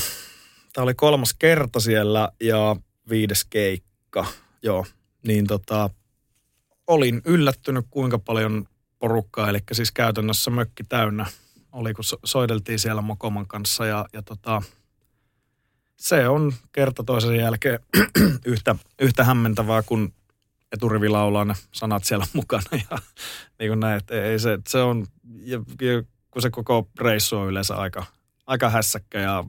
tämä 0.74 0.84
oli 0.84 0.94
kolmas 0.94 1.34
kerta 1.34 1.80
siellä 1.80 2.30
ja 2.40 2.76
viides 3.10 3.46
keikka, 3.46 4.26
joo. 4.64 4.86
Niin 5.28 5.48
tota, 5.48 5.90
olin 6.88 7.22
yllättynyt 7.26 7.86
kuinka 7.90 8.20
paljon 8.20 8.66
porukkaa, 9.00 9.50
eli 9.50 9.60
siis 9.72 9.92
käytännössä 9.92 10.52
mökki 10.52 10.84
täynnä 10.84 11.26
oli, 11.72 11.94
kun 11.94 12.04
soideltiin 12.24 12.80
siellä 12.80 13.02
Mokoman 13.02 13.48
kanssa 13.48 13.86
ja, 13.86 14.06
ja 14.14 14.22
tota, 14.22 14.62
se 15.98 16.28
on 16.28 16.54
kerta 16.72 17.04
toisen 17.04 17.36
jälkeen 17.36 17.80
yhtä, 18.46 18.76
yhtä 19.00 19.24
hämmentävää, 19.24 19.82
kun 19.82 20.14
eturivi 20.74 21.10
laulaa 21.10 21.46
ne 21.46 21.54
sanat 21.72 22.04
siellä 22.04 22.26
mukana 22.34 22.64
ja 22.72 22.98
niin 23.60 23.70
kuin 23.70 23.80
näin, 23.80 23.98
että 23.98 24.24
ei 24.24 24.40
se, 24.40 24.60
se 24.68 24.82
on, 24.82 25.06
ja, 25.40 25.58
ja 25.82 26.04
kun 26.32 26.42
se 26.42 26.50
koko 26.50 26.88
reissu 27.00 27.38
on 27.38 27.48
yleensä 27.48 27.76
aika, 27.76 28.06
aika 28.48 28.70
hässäkkä 28.70 29.20
ja 29.20 29.44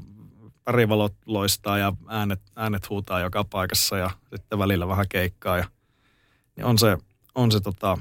värivalot 0.66 1.14
loistaa 1.26 1.78
ja 1.78 1.93
äänet, 2.09 2.40
äänet 2.57 2.90
huutaa 2.90 3.21
joka 3.21 3.45
paikassa 3.45 3.97
ja 3.97 4.11
sitten 4.37 4.59
välillä 4.59 4.88
vähän 4.88 5.07
keikkaa 5.09 5.59
ja 5.59 5.64
niin 6.57 6.64
on 6.64 6.78
se, 6.78 6.99
on 7.35 7.52
se 7.52 7.61
tota, 7.61 7.99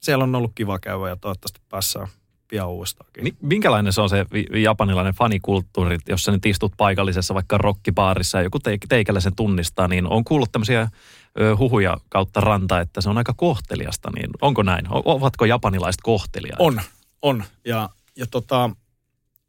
siellä 0.00 0.24
on 0.24 0.34
ollut 0.34 0.52
kiva 0.54 0.78
käydä 0.78 1.08
ja 1.08 1.16
toivottavasti 1.16 1.60
päässään 1.68 2.08
pian 2.50 2.68
uudestaankin. 2.68 3.36
Minkälainen 3.42 3.92
se 3.92 4.00
on 4.00 4.08
se 4.08 4.26
japanilainen 4.62 5.14
fanikulttuuri, 5.14 5.98
jos 6.08 6.22
sä 6.22 6.32
nyt 6.32 6.46
istut 6.46 6.72
paikallisessa 6.76 7.34
vaikka 7.34 7.58
rockibaarissa 7.58 8.38
ja 8.38 8.44
joku 8.44 8.58
teikällä 8.88 9.20
sen 9.20 9.34
tunnistaa, 9.36 9.88
niin 9.88 10.06
on 10.06 10.24
kuullut 10.24 10.52
tämmöisiä 10.52 10.88
huhuja 11.58 11.96
kautta 12.08 12.40
ranta, 12.40 12.80
että 12.80 13.00
se 13.00 13.10
on 13.10 13.18
aika 13.18 13.34
kohteliasta, 13.36 14.10
niin 14.14 14.30
onko 14.40 14.62
näin? 14.62 14.84
Ovatko 14.90 15.44
japanilaiset 15.44 16.00
kohteliaita? 16.02 16.64
On, 16.64 16.80
on. 17.22 17.44
Ja, 17.64 17.88
ja 18.16 18.26
tota, 18.26 18.70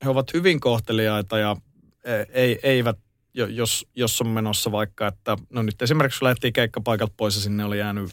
he 0.04 0.10
ovat 0.10 0.34
hyvin 0.34 0.60
kohteliaita 0.60 1.38
ja 1.38 1.56
e, 2.04 2.14
ei, 2.30 2.60
eivät, 2.64 2.98
jos, 3.34 3.88
jos 3.96 4.22
on 4.22 4.28
menossa 4.28 4.72
vaikka, 4.72 5.08
että 5.08 5.38
no 5.50 5.62
nyt 5.62 5.82
esimerkiksi 5.82 6.20
kun 6.20 6.26
lähdettiin 6.26 6.54
keikkapaikalta 6.54 7.14
pois 7.18 7.36
ja 7.36 7.42
sinne 7.42 7.66
oli 7.66 7.80
jäänyt 7.80 8.12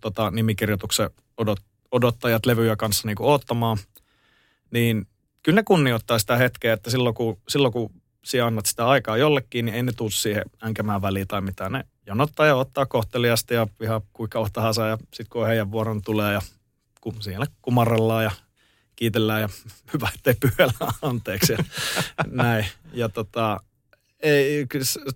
tota, 0.00 0.30
nimikirjoituksen 0.30 1.10
odot, 1.36 1.60
odottajat 1.92 2.46
levyjä 2.46 2.76
kanssa 2.76 3.08
niin 3.08 3.16
odottamaan, 3.20 3.78
niin 4.70 5.06
kyllä 5.42 5.56
ne 5.56 5.62
kunnioittaa 5.62 6.18
sitä 6.18 6.36
hetkeä, 6.36 6.72
että 6.72 6.90
silloin 6.90 7.14
kun, 7.14 7.40
silloin 7.48 7.72
kun 7.72 7.90
sinä 8.24 8.46
annat 8.46 8.66
sitä 8.66 8.88
aikaa 8.88 9.16
jollekin, 9.16 9.64
niin 9.64 9.74
ei 9.74 9.82
ne 9.82 9.92
tule 9.96 10.10
siihen 10.10 10.44
änkämään 10.62 11.02
väliin 11.02 11.28
tai 11.28 11.40
mitään. 11.40 11.72
Ne 11.72 11.84
jonottaa 12.06 12.46
ja 12.46 12.56
ottaa 12.56 12.86
kohteliasti 12.86 13.54
ja 13.54 13.66
ihan 13.82 14.02
kuinka 14.12 14.46
tahansa 14.52 14.86
ja 14.86 14.96
sitten 14.96 15.26
kun 15.30 15.46
heidän 15.46 15.70
vuoron 15.70 16.02
tulee 16.02 16.32
ja 16.32 16.40
kun 17.00 17.22
siellä 17.22 17.46
kumarrellaan 17.62 18.24
ja 18.24 18.30
kiitellään 18.96 19.40
ja 19.40 19.48
hyvä, 19.92 20.08
ettei 20.14 20.34
pyhällä 20.34 20.92
anteeksi 21.02 21.52
ja 21.52 21.58
näin. 22.26 22.66
Ja 22.92 23.08
tota, 23.08 23.60
ei, 24.22 24.66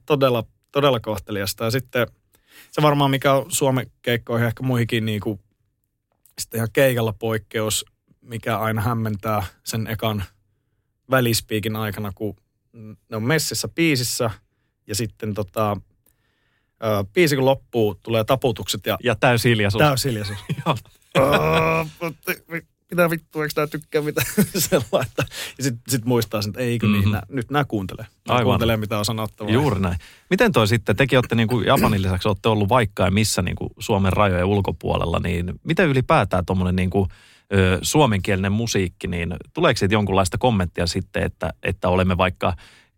todella, 0.06 0.44
todella 0.72 1.00
kohteliasta. 1.00 1.64
Ja 1.64 1.70
sitten 1.70 2.06
se 2.70 2.82
varmaan 2.82 3.10
mikä 3.10 3.32
on 3.32 3.46
Suomen 3.48 3.90
keikkoihin 4.02 4.46
ehkä 4.46 4.62
muihinkin 4.62 5.04
niin 5.04 5.20
kuin, 5.20 5.40
sitten 6.40 6.58
ihan 6.58 6.68
keikalla 6.72 7.12
poikkeus, 7.12 7.84
mikä 8.24 8.58
aina 8.58 8.80
hämmentää 8.80 9.42
sen 9.64 9.86
ekan 9.86 10.24
välispiikin 11.10 11.76
aikana, 11.76 12.12
kun 12.14 12.36
ne 13.08 13.16
on 13.16 13.22
messissä 13.22 13.68
piisissä 13.68 14.30
ja 14.86 14.94
sitten 14.94 15.34
tota, 15.34 15.76
biisi 17.12 17.36
kun 17.36 17.44
loppuu, 17.44 17.94
tulee 17.94 18.24
taputukset 18.24 18.86
ja... 18.86 18.98
Ja 19.02 19.14
täysiljaisuus. 19.14 19.82
Täysiljaisuus. 19.82 20.38
mitä 22.90 23.10
vittu, 23.10 23.42
eikö 23.42 23.52
nää 23.56 23.66
tykkää 23.66 24.02
mitä 24.02 24.22
sellaista. 24.70 25.24
Ja 25.58 25.64
sitten 25.64 25.82
sit 25.88 26.04
muistaa 26.04 26.42
sen, 26.42 26.50
että 26.50 26.60
eikö 26.60 26.86
mm-hmm. 26.86 27.10
niin, 27.10 27.22
nyt 27.28 27.50
nämä 27.50 27.64
kuuntelee. 27.64 28.06
Nää 28.28 28.36
Aivan. 28.36 28.44
kuuntelee, 28.44 28.76
mitä 28.76 28.98
on 28.98 29.04
sanottavaa. 29.04 29.52
Juuri 29.52 29.80
näin. 29.80 29.98
Miten 30.30 30.52
toi 30.52 30.68
sitten, 30.68 30.96
tekin 30.96 31.18
olette 31.18 31.34
niin 31.34 31.48
kuin 31.48 31.66
Japanin 31.66 32.02
lisäksi, 32.02 32.28
olette 32.28 32.48
ollut 32.48 32.68
vaikka 32.68 33.04
ja 33.04 33.10
missä 33.10 33.42
niin 33.42 33.56
kuin 33.56 33.70
Suomen 33.78 34.12
rajojen 34.12 34.44
ulkopuolella, 34.44 35.18
niin 35.18 35.52
miten 35.64 35.88
ylipäätään 35.88 36.46
tuommoinen 36.46 36.76
niin 36.76 36.90
kuin, 36.90 37.08
suomenkielinen 37.82 38.52
musiikki, 38.52 39.06
niin 39.06 39.34
tuleeko 39.54 39.78
siitä 39.78 39.94
jonkunlaista 39.94 40.38
kommenttia 40.38 40.86
sitten, 40.86 41.22
että, 41.22 41.52
että 41.62 41.88
olemme 41.88 42.16
vaikka 42.16 42.54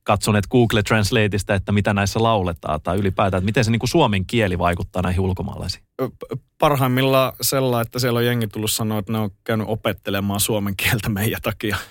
katsoneet 0.06 0.46
Google 0.46 0.82
Translateista, 0.82 1.54
että 1.54 1.72
mitä 1.72 1.94
näissä 1.94 2.22
lauletaan 2.22 2.80
tai 2.82 2.96
ylipäätään, 2.96 3.38
että 3.38 3.44
miten 3.46 3.64
se 3.64 3.70
niin 3.70 3.80
kuin 3.80 3.90
suomen 3.90 4.26
kieli 4.26 4.58
vaikuttaa 4.58 5.02
näihin 5.02 5.20
ulkomaalaisiin? 5.20 5.84
Parhaimmillaan 6.58 7.32
sellainen, 7.40 7.86
että 7.86 7.98
siellä 7.98 8.18
on 8.18 8.26
jengi 8.26 8.46
tullut 8.46 8.70
sanoa, 8.70 8.98
että 8.98 9.12
ne 9.12 9.18
on 9.18 9.30
käynyt 9.44 9.68
opettelemaan 9.68 10.40
suomen 10.40 10.76
kieltä 10.76 11.08
meidän 11.08 11.42
takia. 11.42 11.76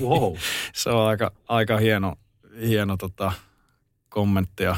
Wow. 0.00 0.34
se 0.74 0.90
on 0.90 1.08
aika, 1.08 1.32
aika 1.48 1.76
hieno, 1.76 2.14
hieno 2.68 2.96
tota, 2.96 3.32
kommentti 4.08 4.62
ja 4.62 4.76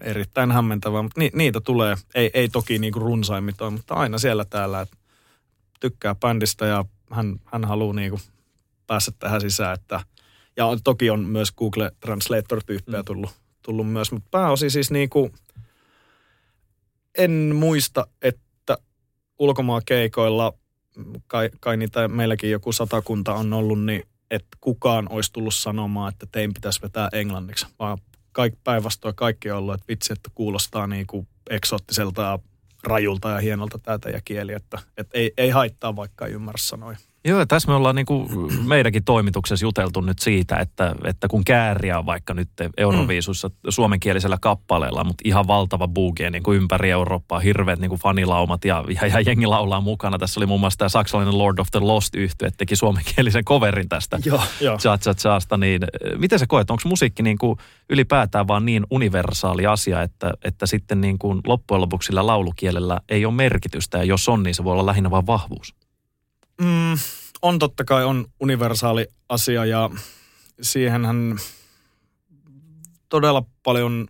erittäin 0.00 0.52
hämmentävää, 0.52 1.02
mutta 1.02 1.20
ni, 1.20 1.30
niitä 1.34 1.60
tulee, 1.60 1.96
ei, 2.14 2.30
ei 2.34 2.48
toki 2.48 2.78
niin 2.78 2.92
kuin 2.92 3.02
runsaimmitoin, 3.02 3.72
mutta 3.72 3.94
aina 3.94 4.18
siellä 4.18 4.44
täällä, 4.44 4.80
että 4.80 4.96
tykkää 5.80 6.14
bändistä 6.14 6.66
ja 6.66 6.84
hän, 7.10 7.40
hän 7.44 7.64
haluaa 7.64 7.94
niin 7.94 8.10
kuin 8.10 8.22
päästä 8.86 9.12
tähän 9.18 9.40
sisään, 9.40 9.74
että– 9.74 10.00
ja 10.56 10.66
toki 10.84 11.10
on 11.10 11.20
myös 11.20 11.52
Google 11.52 11.90
Translator-tyyppejä 12.00 13.02
mm. 13.02 13.04
tullut, 13.04 13.30
tullut 13.62 13.92
myös, 13.92 14.12
mutta 14.12 14.28
pääosin 14.30 14.70
siis 14.70 14.90
niin 14.90 15.10
kuin, 15.10 15.32
en 17.18 17.30
muista, 17.54 18.06
että 18.22 18.78
ulkomaan 19.38 19.82
keikoilla, 19.86 20.52
kai, 21.26 21.50
kai 21.60 21.76
niitä 21.76 22.08
meilläkin 22.08 22.50
joku 22.50 22.72
satakunta 22.72 23.34
on 23.34 23.52
ollut, 23.52 23.84
niin 23.84 24.02
että 24.30 24.56
kukaan 24.60 25.06
olisi 25.10 25.32
tullut 25.32 25.54
sanomaan, 25.54 26.12
että 26.12 26.26
tein 26.32 26.54
pitäisi 26.54 26.82
vetää 26.82 27.08
englanniksi, 27.12 27.66
vaan 27.78 27.98
kaik, 28.32 28.54
päinvastoin 28.64 29.14
kaikki 29.14 29.50
on 29.50 29.58
ollut, 29.58 29.74
että 29.74 29.86
vitsi, 29.88 30.12
että 30.12 30.30
kuulostaa 30.34 30.86
niin 30.86 31.06
kuin 31.06 31.28
eksoottiselta 31.50 32.22
ja 32.22 32.38
rajulta 32.86 33.28
ja 33.30 33.38
hienolta 33.38 33.78
tätä 33.78 34.10
ja 34.10 34.20
kieli, 34.24 34.52
että, 34.52 34.78
että 34.96 35.18
ei, 35.18 35.32
ei 35.36 35.50
haittaa 35.50 35.96
vaikka 35.96 36.26
ei 36.26 36.32
ymmärrä 36.32 36.58
sanoja. 36.60 36.98
Joo, 37.26 37.46
tässä 37.46 37.68
me 37.68 37.74
ollaan 37.74 37.94
niin 37.94 38.06
kuin 38.06 38.28
meidänkin 38.66 39.04
toimituksessa 39.04 39.64
juteltu 39.64 40.00
nyt 40.00 40.18
siitä, 40.18 40.56
että, 40.56 40.94
että 41.04 41.28
kun 41.28 41.44
kääriä 41.44 41.98
on 41.98 42.06
vaikka 42.06 42.34
nyt 42.34 42.48
Euroviisussa 42.76 43.48
mm. 43.48 43.54
suomenkielisellä 43.68 44.38
kappaleella, 44.40 45.04
mutta 45.04 45.22
ihan 45.24 45.46
valtava 45.46 45.88
buugie 45.88 46.30
niin 46.30 46.42
kuin 46.42 46.58
ympäri 46.58 46.90
Eurooppaa, 46.90 47.38
hirveät 47.38 47.78
niin 47.78 47.88
kuin 47.88 48.00
fanilaumat 48.00 48.64
ja, 48.64 48.84
ja, 49.00 49.06
ja 49.06 49.20
jengi 49.20 49.46
laulaa 49.46 49.80
mukana. 49.80 50.18
Tässä 50.18 50.40
oli 50.40 50.46
muun 50.46 50.60
muassa 50.60 50.78
tämä 50.78 50.88
saksalainen 50.88 51.38
Lord 51.38 51.58
of 51.58 51.68
the 51.70 51.80
Lost 51.80 52.14
yhtye, 52.14 52.50
teki 52.56 52.76
suomenkielisen 52.76 53.44
coverin 53.44 53.88
tästä 53.88 54.18
joo, 54.24 54.40
joo. 54.60 54.78
Cha 54.78 54.98
Cha 54.98 55.14
Chasta. 55.14 55.56
Niin, 55.56 55.82
miten 56.16 56.38
sä 56.38 56.46
koet, 56.46 56.70
onko 56.70 56.82
musiikki 56.84 57.22
niin 57.22 57.38
kuin 57.38 57.58
ylipäätään 57.90 58.48
vaan 58.48 58.64
niin 58.64 58.86
universaali 58.90 59.66
asia, 59.66 60.02
että, 60.02 60.32
että 60.44 60.66
sitten 60.66 61.00
niin 61.00 61.18
kuin 61.18 61.40
loppujen 61.46 61.80
lopuksi 61.80 62.06
sillä 62.06 62.26
laulukielellä 62.26 63.00
ei 63.08 63.24
ole 63.24 63.34
merkitystä 63.34 63.98
ja 63.98 64.04
jos 64.04 64.28
on, 64.28 64.42
niin 64.42 64.54
se 64.54 64.64
voi 64.64 64.72
olla 64.72 64.86
lähinnä 64.86 65.10
vain 65.10 65.26
vahvuus? 65.26 65.85
Mm, 66.60 66.98
on 67.42 67.58
totta 67.58 67.84
kai 67.84 68.04
on 68.04 68.26
universaali 68.40 69.06
asia 69.28 69.64
ja 69.64 69.90
siihenhän 70.62 71.36
todella 73.08 73.44
paljon 73.62 74.08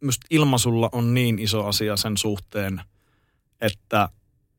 myös 0.00 0.16
ilmaisulla 0.30 0.88
on 0.92 1.14
niin 1.14 1.38
iso 1.38 1.66
asia 1.66 1.96
sen 1.96 2.16
suhteen, 2.16 2.80
että 3.60 4.08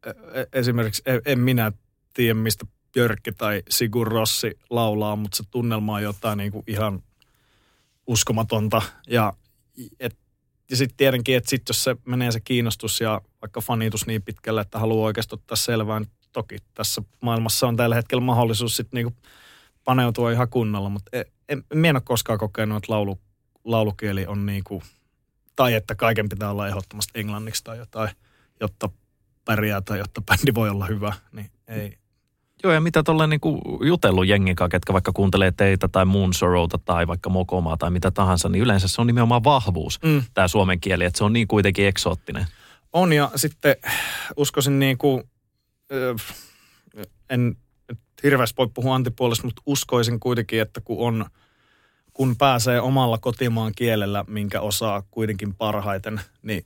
e, 0.05 0.09
e, 0.09 0.13
esimerkiksi 0.53 1.01
e, 1.05 1.19
en 1.25 1.39
minä 1.39 1.71
tiedä, 2.13 2.33
mistä 2.33 2.65
Björkki 2.93 3.31
tai 3.31 3.63
Sigur 3.69 4.07
Rossi 4.07 4.59
laulaa, 4.69 5.15
mutta 5.15 5.38
se 5.38 5.43
tunnelma 5.51 5.95
on 5.95 6.03
jotain 6.03 6.38
niin 6.38 6.51
kuin 6.51 6.63
ihan 6.67 7.03
uskomatonta. 8.07 8.81
Ja, 9.07 9.33
ja 10.69 10.75
sitten 10.75 10.98
tietenkin, 10.98 11.36
että 11.36 11.50
sit 11.50 11.62
jos 11.67 11.83
se 11.83 11.95
menee 12.05 12.31
se 12.31 12.39
kiinnostus 12.39 13.01
ja 13.01 13.21
vaikka 13.41 13.62
fanitus 13.62 14.07
niin 14.07 14.21
pitkälle, 14.21 14.62
että 14.62 14.79
haluaa 14.79 15.05
oikeasti 15.05 15.36
ottaa 15.36 15.55
selvää, 15.55 16.00
niin 16.00 16.12
toki 16.39 16.58
tässä 16.74 17.01
maailmassa 17.22 17.67
on 17.67 17.75
tällä 17.75 17.96
hetkellä 17.96 18.22
mahdollisuus 18.22 18.75
sitten 18.75 18.98
niinku 18.98 19.13
paneutua 19.84 20.31
ihan 20.31 20.50
kunnolla, 20.50 20.89
mutta 20.89 21.10
en, 21.13 21.25
en, 21.50 21.63
en 21.86 21.96
ole 21.96 22.01
koskaan 22.01 22.39
kokenut, 22.39 22.77
että 22.77 22.93
laulu, 22.93 23.19
laulukieli 23.65 24.25
on 24.25 24.46
niinku, 24.46 24.84
tai 25.55 25.74
että 25.74 25.96
kaiken 25.96 26.29
pitää 26.29 26.51
olla 26.51 26.67
ehdottomasti 26.67 27.19
englanniksi 27.19 27.63
tai 27.63 27.77
jotain, 27.77 28.10
jotta 28.60 28.89
pärjää 29.46 29.81
tai 29.81 30.00
jotta 30.00 30.22
bändi 30.22 30.53
voi 30.53 30.69
olla 30.69 30.86
hyvä, 30.86 31.13
niin 31.31 31.51
ei. 31.67 31.98
Joo, 32.63 32.74
ja 32.74 32.81
mitä 32.81 33.03
tuolla 33.03 33.27
niinku 33.27 33.62
jutellut 33.86 34.27
jengin 34.27 34.55
kanssa, 34.55 34.69
ketkä 34.69 34.93
vaikka 34.93 35.12
kuuntelee 35.12 35.51
teitä 35.51 35.88
tai 35.88 36.05
Sorrowta 36.36 36.77
tai 36.77 37.08
vaikka 37.08 37.29
Mokomaa 37.29 37.77
tai 37.77 37.91
mitä 37.91 38.12
tahansa, 38.12 38.50
niin 38.50 38.63
yleensä 38.63 38.88
se 38.88 39.01
on 39.01 39.08
nimenomaan 39.08 39.43
vahvuus, 39.43 40.00
mm. 40.03 40.24
tämä 40.34 40.48
suomen 40.48 40.79
kieli, 40.79 41.05
että 41.05 41.17
se 41.17 41.24
on 41.24 41.34
niin 41.34 41.48
kuitenkin 41.48 41.88
eksoottinen. 41.88 42.46
On 42.93 43.13
ja 43.13 43.31
sitten 43.36 43.75
uskoisin 44.38 44.79
niin 44.79 44.98
kuin, 44.98 45.24
en 47.29 47.55
hirveästi 48.24 48.58
voi 48.58 48.67
puhua 48.74 48.96
antipuolesta, 48.96 49.48
mutta 49.48 49.62
uskoisin 49.65 50.19
kuitenkin, 50.19 50.62
että 50.62 50.81
kun 50.81 51.08
on 51.08 51.25
kun 52.13 52.36
pääsee 52.36 52.81
omalla 52.81 53.17
kotimaan 53.17 53.72
kielellä, 53.75 54.25
minkä 54.27 54.62
osaa 54.62 55.03
kuitenkin 55.12 55.55
parhaiten, 55.55 56.22
niin, 56.41 56.65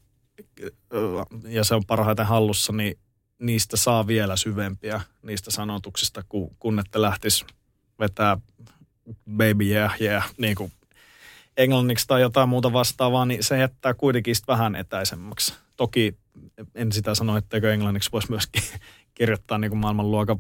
ja 1.48 1.64
se 1.64 1.76
on 1.76 1.86
parhaiten 1.86 2.26
hallussa, 2.26 2.74
niin 2.74 3.00
niistä 3.40 3.78
saa 3.78 4.08
vielä 4.08 4.36
syvempiä 4.36 5.02
niistä 5.22 5.52
sanotuksista, 5.52 6.24
kun, 6.30 6.56
kun 6.60 6.80
että 6.80 7.02
lähtisi 7.02 7.46
vetää 8.00 8.38
baby 9.38 9.64
yeah, 9.64 9.96
yeah, 10.02 10.34
niin 10.38 10.56
kuin 10.56 10.72
englanniksi 11.58 12.08
tai 12.08 12.22
jotain 12.22 12.50
muuta 12.50 12.74
vastaavaa, 12.74 13.26
niin 13.26 13.44
se 13.44 13.58
jättää 13.58 13.94
kuitenkin 13.94 14.36
vähän 14.48 14.76
etäisemmäksi. 14.76 15.54
Toki 15.76 16.18
en 16.76 16.92
sitä 16.92 17.16
sano, 17.16 17.38
etteikö 17.38 17.74
englanniksi 17.74 18.12
voisi 18.12 18.30
myöskin 18.30 18.64
kirjoittaa 19.14 19.58
niin 19.58 19.72
kuin 19.72 19.80
maailmanluokan 19.80 20.40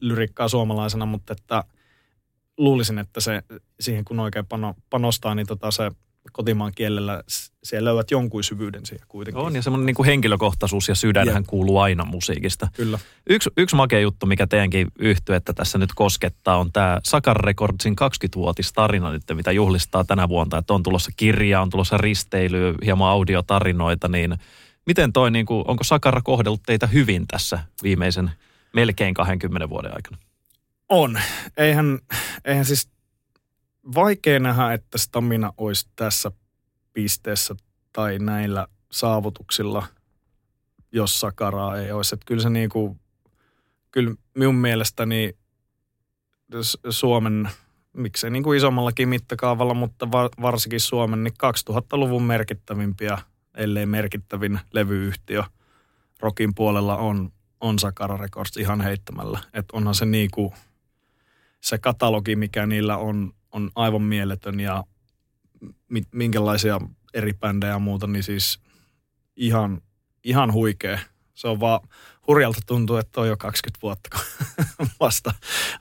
lyrikkaa 0.00 0.48
suomalaisena, 0.48 1.06
mutta 1.06 1.32
että 1.32 1.64
luulisin, 2.58 2.98
että 2.98 3.20
se 3.20 3.42
siihen 3.80 4.04
kun 4.04 4.20
oikein 4.20 4.46
pano, 4.46 4.74
panostaa, 4.90 5.34
niin 5.34 5.46
tota 5.46 5.70
se 5.70 5.90
kotimaan 6.32 6.72
kielellä, 6.74 7.22
siellä 7.64 7.90
löydät 7.90 8.10
jonkun 8.10 8.44
syvyyden 8.44 8.86
siihen 8.86 9.06
kuitenkin. 9.08 9.42
On, 9.42 9.54
ja 9.54 9.62
semmoinen 9.62 9.86
niin 9.86 9.94
kuin 9.94 10.06
henkilökohtaisuus 10.06 10.88
ja 10.88 10.94
sydänhän 10.94 11.34
yeah. 11.34 11.46
kuuluu 11.46 11.78
aina 11.78 12.04
musiikista. 12.04 12.68
Kyllä. 12.72 12.98
Yksi, 13.30 13.50
yksi 13.56 13.76
makea 13.76 14.00
juttu, 14.00 14.26
mikä 14.26 14.46
teidänkin 14.46 14.88
että 15.36 15.52
tässä 15.52 15.78
nyt 15.78 15.90
koskettaa, 15.94 16.56
on 16.56 16.72
tämä 16.72 17.00
Sakar 17.04 17.36
Recordsin 17.36 17.96
20-vuotistarina 18.00 19.12
nyt, 19.12 19.22
mitä 19.34 19.52
juhlistaa 19.52 20.04
tänä 20.04 20.28
vuonna. 20.28 20.58
Että 20.58 20.74
on 20.74 20.82
tulossa 20.82 21.10
kirja, 21.16 21.60
on 21.60 21.70
tulossa 21.70 21.98
risteily, 21.98 22.74
hieman 22.84 23.08
audiotarinoita, 23.08 24.08
niin 24.08 24.36
miten 24.86 25.12
toi, 25.12 25.30
niin 25.30 25.46
kuin, 25.46 25.64
onko 25.68 25.84
Sakara 25.84 26.22
kohdellut 26.22 26.62
teitä 26.66 26.86
hyvin 26.86 27.26
tässä 27.26 27.58
viimeisen 27.82 28.30
melkein 28.74 29.14
20 29.14 29.68
vuoden 29.68 29.94
aikana? 29.94 30.18
On. 30.88 31.18
Eihän, 31.56 31.98
eihän 32.44 32.64
siis 32.64 32.88
vaikea 33.94 34.38
nähdä, 34.38 34.72
että 34.72 34.98
stamina 34.98 35.52
olisi 35.56 35.88
tässä 35.96 36.30
pisteessä 36.92 37.54
tai 37.92 38.18
näillä 38.18 38.66
saavutuksilla, 38.92 39.86
jos 40.92 41.20
Sakaraa 41.20 41.78
ei 41.78 41.92
olisi. 41.92 42.14
Että 42.14 42.24
kyllä 42.26 42.42
se 42.42 42.50
niin 42.50 42.68
kuin, 42.68 43.00
kyllä 43.90 44.14
minun 44.34 44.54
mielestäni 44.54 45.36
Suomen, 46.90 47.48
miksei 47.92 48.30
niin 48.30 48.42
kuin 48.42 48.56
isommallakin 48.56 49.08
mittakaavalla, 49.08 49.74
mutta 49.74 50.10
varsinkin 50.40 50.80
Suomen, 50.80 51.24
niin 51.24 51.34
2000-luvun 51.70 52.22
merkittävimpiä, 52.22 53.18
ellei 53.54 53.86
merkittävin 53.86 54.60
levyyhtiö 54.72 55.42
rokin 56.20 56.54
puolella 56.54 56.96
on, 56.96 57.32
on 57.60 57.78
Sakara 57.78 58.16
Records 58.16 58.56
ihan 58.56 58.80
heittämällä. 58.80 59.38
Että 59.54 59.76
onhan 59.76 59.94
se 59.94 60.04
niin 60.04 60.30
kuin, 60.30 60.52
se 61.60 61.78
katalogi, 61.78 62.36
mikä 62.36 62.66
niillä 62.66 62.96
on, 62.96 63.32
on 63.52 63.70
aivan 63.74 64.02
mieletön 64.02 64.60
ja 64.60 64.84
minkälaisia 66.12 66.80
eri 67.14 67.32
bändejä 67.32 67.72
ja 67.72 67.78
muuta, 67.78 68.06
niin 68.06 68.22
siis 68.22 68.60
ihan, 69.36 69.80
ihan 70.24 70.52
huikea. 70.52 70.98
Se 71.34 71.48
on 71.48 71.60
vaan 71.60 71.80
hurjalta 72.26 72.60
tuntuu, 72.66 72.96
että 72.96 73.20
on 73.20 73.28
jo 73.28 73.36
20 73.36 73.82
vuotta, 73.82 74.08
kun 74.10 74.86
vasta, 75.00 75.34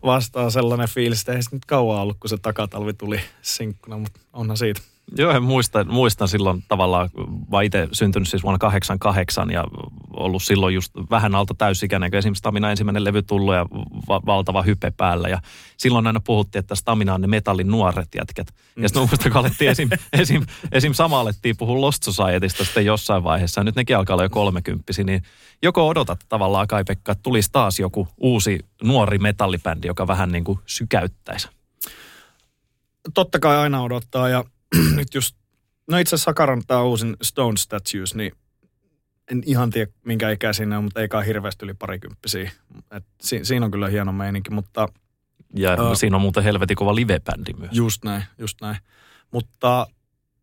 vasta 0.04 0.42
on 0.42 0.52
sellainen 0.52 0.90
fiilis, 0.90 1.20
että 1.20 1.34
ei 1.34 1.44
se 1.44 1.50
nyt 1.52 1.66
kauan 1.66 2.02
ollut, 2.02 2.18
kun 2.20 2.30
se 2.30 2.38
takatalvi 2.38 2.94
tuli 2.94 3.20
sinkkuna, 3.42 3.98
mutta 3.98 4.20
onhan 4.34 4.58
siitä. 4.58 4.82
Joo, 5.18 5.42
muistan, 5.42 5.88
muistan 5.88 6.28
silloin 6.28 6.64
tavallaan, 6.68 7.10
mä 7.52 7.62
itse 7.62 7.88
syntynyt 7.92 8.30
siis 8.30 8.44
vuonna 8.44 8.58
88 8.58 9.52
ja 9.52 9.64
ollut 10.14 10.44
silloin 10.44 10.76
just 10.76 10.94
vähän 11.10 11.36
alta 11.36 11.54
täysikäinen, 11.54 12.12
kun 12.12 12.18
esimerkiksi 12.18 12.40
Stamina 12.40 12.72
ensimmäinen 12.72 13.04
levy 13.04 13.22
tullut 13.22 13.56
ja 13.56 13.66
va- 14.08 14.22
valtava 14.26 14.62
hype 14.62 14.92
päällä. 14.98 15.28
Ja 15.28 15.42
silloin 15.78 16.08
aina 16.08 16.20
puhuttiin, 16.20 16.60
että 16.60 16.76
Stamina 16.76 17.14
on 17.14 17.22
ne 17.22 17.28
metallin 17.28 17.68
nuoret 17.68 18.08
jätkät. 18.16 18.48
Mm. 18.76 18.84
Ja 18.84 18.90
sitten 18.90 19.08
muistan, 19.10 19.32
kun 19.32 19.42
alettiin 19.42 19.72
esim, 19.72 19.90
esim, 20.14 20.46
esim 20.72 20.94
sama 20.94 21.20
alettiin 21.20 21.58
puhua 21.58 21.82
Lost 21.82 22.04
Societysta 22.04 22.66
sitten 22.66 22.86
jossain 22.86 23.24
vaiheessa. 23.24 23.62
Ja 23.62 23.66
nyt 23.66 23.76
nekin 23.76 23.98
alkaa 23.98 24.14
olla 24.14 24.24
jo 24.24 24.30
kolmekymppisiä, 24.30 25.06
niin 25.06 25.24
joko 25.62 25.88
odotat 25.88 26.20
tavallaan 26.30 26.68
Kai 26.68 26.84
Pekka, 26.84 27.12
että 27.12 27.24
tulisi 27.24 27.50
taas 27.52 27.80
joku 27.80 28.08
uusi 28.18 28.60
nuori 28.84 29.18
metallibändi, 29.18 29.88
joka 29.88 30.08
vähän 30.08 30.32
niin 30.32 30.44
kuin 30.44 30.60
sykäyttäisi? 30.66 31.50
Totta 33.14 33.40
kai 33.40 33.58
aina 33.58 33.82
odottaa 33.82 34.30
ja 34.30 34.44
nyt 34.96 35.14
just, 35.14 35.36
no 35.88 35.98
itse 35.98 36.16
asiassa 36.16 36.30
Sakaran 36.30 36.64
tämä 36.68 36.84
uusin 36.84 37.18
Stone 37.22 37.58
Statues, 37.58 38.16
niin 38.16 38.32
en 39.32 39.44
ihan 39.46 39.70
tiedä 39.70 39.92
minkä 40.06 40.30
ikä 40.30 40.54
siinä 40.54 40.78
on, 40.78 40.84
mutta 40.84 41.02
ei 41.02 41.08
kai 41.08 41.26
hirveästi 41.26 41.66
yli 41.66 41.74
parikymppisiä. 41.74 42.52
Et 42.92 43.06
si, 43.22 43.46
siinä 43.46 43.66
on 43.66 43.72
kyllä 43.72 43.88
hieno 43.88 44.12
meininki, 44.12 44.50
mutta... 44.50 44.88
Ja 45.56 45.74
uh, 45.74 45.98
siinä 45.98 46.16
on 46.16 46.22
muuten 46.22 46.44
helvetin 46.44 46.76
kova 46.76 46.96
live-bändi 46.96 47.54
myös. 47.54 47.72
Just 47.76 48.04
näin, 48.04 48.24
just 48.38 48.62
näin. 48.62 48.78
Mutta 49.32 49.88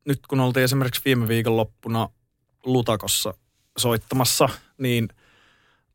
nyt 0.04 0.26
kun 0.26 0.40
oltiin 0.40 0.64
esimerkiksi 0.64 1.02
viime 1.04 1.28
viikonloppuna 1.28 2.08
Lutakossa 2.64 3.34
soittamassa, 3.78 4.48
niin 4.78 5.08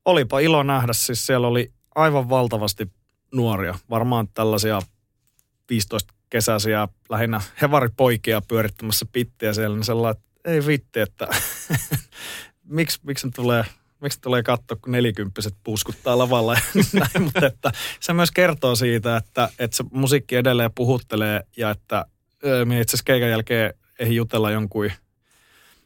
olipa 0.06 0.40
ilo 0.40 0.64
nähdä, 0.64 0.94
siis 0.94 1.26
siellä 1.26 1.48
oli 1.48 1.74
aivan 1.96 2.30
valtavasti 2.30 2.92
nuoria, 3.34 3.76
varmaan 3.90 4.28
tällaisia 4.34 4.82
15 5.70 6.14
kesäisiä 6.36 6.88
lähinnä 7.10 7.42
hevaripoikia 7.62 8.42
pyörittämässä 8.42 9.06
pittiä 9.12 9.54
siellä, 9.54 9.76
niin 9.76 9.84
sellainen, 9.84 10.22
että 10.22 10.52
ei 10.52 10.66
vitti, 10.66 11.00
että 11.00 11.28
miksi, 12.78 13.00
miksi 13.04 13.32
tulee 13.36 13.66
miksi 14.02 14.22
tulee 14.22 14.44
katsoa, 14.44 14.78
kun 14.82 14.92
nelikymppiset 14.92 15.56
puuskuttaa 15.64 16.18
lavalla 16.18 16.54
näin, 16.94 17.22
mutta 17.24 17.46
että 17.46 17.72
se 18.00 18.14
myös 18.14 18.32
kertoo 18.32 18.76
siitä, 18.76 19.18
että, 19.18 19.50
että 19.60 19.78
se 19.78 19.84
musiikki 19.92 20.36
edelleen 20.36 20.72
puhuttelee 20.76 21.44
ja 21.58 21.70
että 21.70 22.06
me 22.66 22.82
itse 22.82 22.90
asiassa 22.90 23.04
keikan 23.06 23.30
jälkeen 23.30 23.74
ei 24.00 24.16
jutella 24.16 24.52
jonkun, 24.52 24.92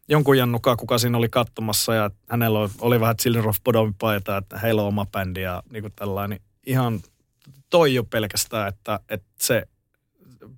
jonkun 0.08 0.38
jannukaa, 0.38 0.76
kuka 0.76 0.98
siinä 0.98 1.18
oli 1.18 1.30
katsomassa 1.30 1.94
ja 1.94 2.12
hänellä 2.30 2.60
oli, 2.60 2.70
oli 2.82 3.00
vähän 3.00 3.18
Children 3.18 3.48
of 3.48 3.58
Bodomin 3.64 3.94
paita, 3.94 4.38
että 4.38 4.58
heillä 4.58 4.82
on 4.82 4.88
oma 4.88 5.06
bändi 5.06 5.42
ja 5.42 5.64
niin 5.72 5.84
kuin 5.84 5.94
tällainen. 5.96 6.40
Ihan 6.66 7.00
toi 7.70 7.94
jo 7.94 8.04
pelkästään, 8.04 8.68
että, 8.68 9.00
että 9.10 9.28
se 9.42 9.68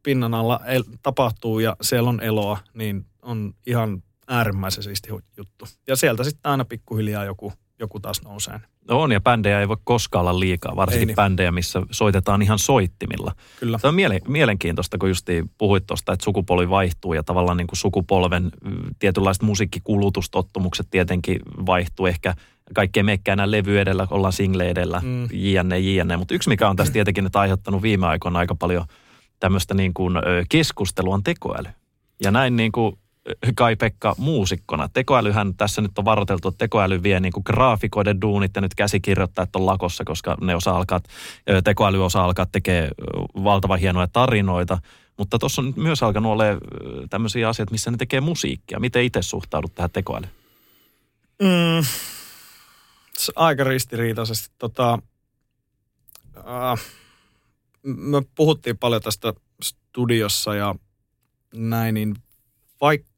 pinnan 0.04 0.34
alla 0.34 0.60
el- 0.66 0.84
tapahtuu 1.04 1.60
ja 1.60 1.76
siellä 1.82 2.10
on 2.10 2.22
eloa, 2.22 2.58
niin 2.74 3.06
on 3.22 3.54
ihan 3.68 4.04
äärimmäisen 4.28 4.84
siisti 4.84 5.10
juttu. 5.38 5.66
Ja 5.88 5.96
sieltä 5.96 6.24
sitten 6.24 6.52
aina 6.52 6.66
pikkuhiljaa 6.66 7.26
joku, 7.26 7.54
joku 7.80 8.00
taas 8.00 8.22
nousee. 8.22 8.62
No 8.88 9.02
on, 9.02 9.12
ja 9.12 9.22
bändejä 9.22 9.60
ei 9.60 9.68
voi 9.68 9.78
koskaan 9.84 10.22
olla 10.22 10.40
liikaa, 10.40 10.76
varsinkin 10.76 11.08
niin. 11.08 11.16
bändejä, 11.16 11.52
missä 11.52 11.82
soitetaan 11.92 12.42
ihan 12.42 12.60
soittimilla. 12.60 13.32
Kyllä. 13.60 13.78
Se 13.78 13.88
on 13.88 13.96
miele- 13.96 14.22
mielenkiintoista, 14.28 14.98
kun 14.98 15.10
just 15.10 15.28
puhuit 15.58 15.88
tuosta, 15.88 16.14
että 16.14 16.24
sukupolvi 16.24 16.70
vaihtuu 16.70 17.14
ja 17.14 17.24
tavallaan 17.24 17.58
niin 17.58 17.68
kuin 17.68 17.78
sukupolven 17.78 18.52
tietynlaiset 19.00 19.44
musiikkikulutustottumukset 19.44 20.88
tietenkin 20.92 21.40
vaihtuu. 21.66 22.06
Ehkä 22.06 22.34
kaikkea 22.74 23.04
meikkää 23.04 23.34
enää 23.34 23.52
levy 23.52 23.80
edellä, 23.80 24.08
ollaan 24.10 24.34
single 24.34 24.70
edellä, 24.70 25.02
mm. 25.04 25.28
jne, 25.32 25.80
jne. 25.80 26.18
Mutta 26.18 26.34
yksi 26.34 26.50
mikä 26.50 26.70
on 26.70 26.76
tässä 26.76 26.94
tietenkin, 27.00 27.26
että 27.26 27.40
aiheuttanut 27.40 27.82
viime 27.82 28.08
aikoina 28.08 28.40
aika 28.40 28.56
paljon– 28.56 28.86
tämmöistä 29.42 29.74
niin 29.74 29.94
kuin 29.94 30.14
keskustelua 30.50 31.14
on 31.14 31.24
tekoäly. 31.24 31.70
Ja 32.24 32.32
näin 32.32 32.56
niin 32.56 32.72
kuin 32.72 32.98
Kai-Pekka 33.56 34.16
muusikkona. 34.18 34.90
Tekoälyhän 34.94 35.56
tässä 35.56 35.82
nyt 35.82 35.98
on 35.98 36.06
varoiteltu, 36.06 36.48
että 36.48 36.58
tekoäly 36.58 37.04
vie 37.04 37.20
niin 37.20 37.34
kuin 37.34 37.44
graafikoiden 37.46 38.22
duunit 38.22 38.52
ja 38.56 38.62
nyt 38.62 38.76
käsikirjoittajat 38.76 39.56
on 39.56 39.66
lakossa, 39.66 40.04
koska 40.04 40.38
ne 40.42 40.56
osa 40.56 40.72
alkaa, 40.72 41.00
tekoäly 41.64 42.06
osa 42.06 42.24
alkaa 42.24 42.46
tekee 42.46 42.90
valtavan 43.44 43.80
hienoja 43.80 44.08
tarinoita. 44.14 44.78
Mutta 45.18 45.40
tuossa 45.40 45.62
on 45.62 45.74
myös 45.76 46.04
alkanut 46.04 46.32
olla 46.32 46.44
tämmöisiä 47.10 47.50
asioita, 47.50 47.72
missä 47.72 47.92
ne 47.92 47.98
tekee 47.98 48.22
musiikkia. 48.22 48.80
Miten 48.80 49.04
itse 49.04 49.22
suhtaudut 49.22 49.76
tähän 49.76 49.90
tekoälyyn? 49.90 50.32
Mm, 51.42 51.86
aika 53.36 53.64
ristiriitaisesti. 53.64 54.56
Tota, 54.58 55.00
äh, 56.38 56.86
me 57.84 58.22
puhuttiin 58.36 58.78
paljon 58.78 59.02
tästä 59.02 59.34
studiossa 59.64 60.56
ja 60.56 60.76
näin, 61.56 61.94
niin 61.94 62.16
vaikka 62.82 63.12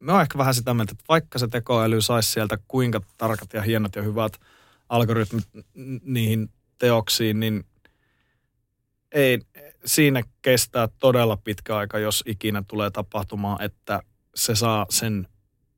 me 0.00 0.12
on 0.12 0.20
ehkä 0.20 0.38
vähän 0.38 0.54
sitä 0.54 0.74
mieltä, 0.74 0.92
että 0.92 1.04
vaikka 1.08 1.38
se 1.38 1.48
tekoäly 1.48 2.00
saisi 2.00 2.30
sieltä 2.30 2.58
kuinka 2.68 3.00
tarkat 3.16 3.52
ja 3.52 3.62
hienot 3.62 3.96
ja 3.96 4.02
hyvät 4.02 4.32
algoritmit 4.88 5.44
niihin 6.02 6.50
teoksiin, 6.78 7.40
niin 7.40 7.64
ei, 9.12 9.40
siinä 9.84 10.22
kestää 10.42 10.88
todella 10.98 11.36
pitkä 11.36 11.76
aika, 11.76 11.98
jos 11.98 12.22
ikinä 12.26 12.62
tulee 12.68 12.90
tapahtumaan, 12.90 13.62
että 13.62 14.02
se 14.34 14.54
saa 14.54 14.86
sen 14.90 15.28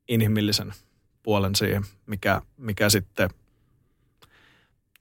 inhimillisen 0.07 0.73
puolen 1.23 1.55
siihen, 1.55 1.85
mikä, 2.05 2.41
mikä 2.57 2.89
sitten 2.89 3.29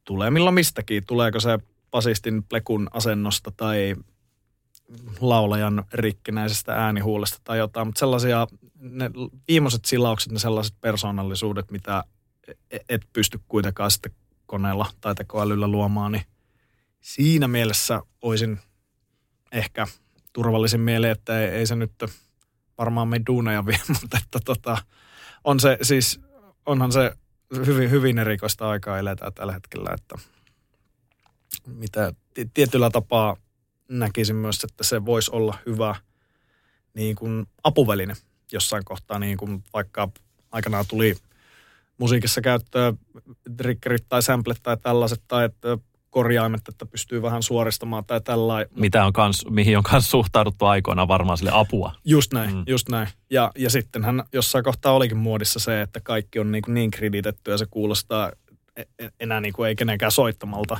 tulee 0.04 0.30
milloin 0.30 0.54
mistäkin. 0.54 1.06
Tuleeko 1.06 1.40
se 1.40 1.58
basistin 1.90 2.42
plekun 2.42 2.88
asennosta 2.92 3.52
tai 3.56 3.96
laulajan 5.20 5.84
rikkinäisestä 5.92 6.74
äänihuulesta 6.74 7.38
tai 7.44 7.58
jotain, 7.58 7.86
mutta 7.86 7.98
sellaisia 7.98 8.46
ne 8.80 9.10
viimeiset 9.48 9.84
silaukset, 9.84 10.32
ne 10.32 10.38
sellaiset 10.38 10.74
persoonallisuudet, 10.80 11.70
mitä 11.70 12.04
e- 12.70 12.78
et 12.88 13.02
pysty 13.12 13.40
kuitenkaan 13.48 13.90
sitten 13.90 14.12
koneella 14.46 14.86
tai 15.00 15.14
tekoälyllä 15.14 15.68
luomaan, 15.68 16.12
niin 16.12 16.24
siinä 17.00 17.48
mielessä 17.48 18.00
olisin 18.22 18.60
ehkä 19.52 19.86
turvallisin 20.32 20.80
mieleen, 20.80 21.12
että 21.12 21.40
ei, 21.40 21.48
ei 21.48 21.66
se 21.66 21.76
nyt 21.76 21.92
varmaan 22.78 23.08
me 23.08 23.20
duuneja 23.26 23.66
vie, 23.66 23.78
mutta 24.02 24.18
että 24.24 24.38
tota, 24.44 24.78
on 25.44 25.60
se 25.60 25.78
siis, 25.82 26.20
onhan 26.66 26.92
se 26.92 27.12
hyvin, 27.66 27.90
hyvin 27.90 28.18
erikoista 28.18 28.68
aikaa 28.68 28.98
eletään 28.98 29.32
tällä 29.34 29.52
hetkellä, 29.52 29.90
että 29.94 30.14
mitä 31.74 32.12
tietyllä 32.54 32.90
tapaa 32.90 33.36
näkisin 33.88 34.36
myös, 34.36 34.64
että 34.64 34.84
se 34.84 35.04
voisi 35.04 35.30
olla 35.30 35.58
hyvä 35.66 35.94
niin 36.94 37.16
kuin 37.16 37.46
apuväline 37.64 38.14
jossain 38.52 38.84
kohtaa, 38.84 39.18
niin 39.18 39.36
kuin 39.36 39.64
vaikka 39.74 40.08
aikanaan 40.52 40.84
tuli 40.88 41.16
musiikissa 41.98 42.40
käyttöön 42.40 42.98
triggerit 43.56 44.04
tai 44.08 44.22
samplet 44.22 44.58
tai 44.62 44.76
tällaiset, 44.76 45.22
tai 45.28 45.44
että 45.44 45.78
korjaimet, 46.10 46.68
että 46.68 46.86
pystyy 46.86 47.22
vähän 47.22 47.42
suoristamaan 47.42 48.04
tai 48.04 48.20
tällainen. 48.20 48.68
Mitä 48.74 49.04
on 49.04 49.12
kans, 49.12 49.46
mihin 49.50 49.78
on 49.78 49.84
myös 49.92 50.10
suhtauduttu 50.10 50.64
aikoina 50.64 51.08
varmaan 51.08 51.38
sille 51.38 51.50
apua. 51.54 51.92
Just 52.04 52.32
näin, 52.32 52.54
mm. 52.54 52.64
just 52.66 52.88
näin. 52.88 53.08
Ja, 53.30 53.52
ja 53.56 53.70
sittenhän 53.70 54.24
jossain 54.32 54.64
kohtaa 54.64 54.92
olikin 54.92 55.16
muodissa 55.16 55.58
se, 55.58 55.82
että 55.82 56.00
kaikki 56.00 56.38
on 56.38 56.52
niin, 56.52 56.64
niin 56.66 56.90
kreditetty 56.90 57.50
ja 57.50 57.58
se 57.58 57.66
kuulostaa 57.70 58.32
e, 58.76 58.82
e, 58.98 59.08
enää 59.20 59.40
niin 59.40 59.52
kuin 59.52 59.68
ei 59.68 59.76
kenenkään 59.76 60.12
soittamalta. 60.12 60.78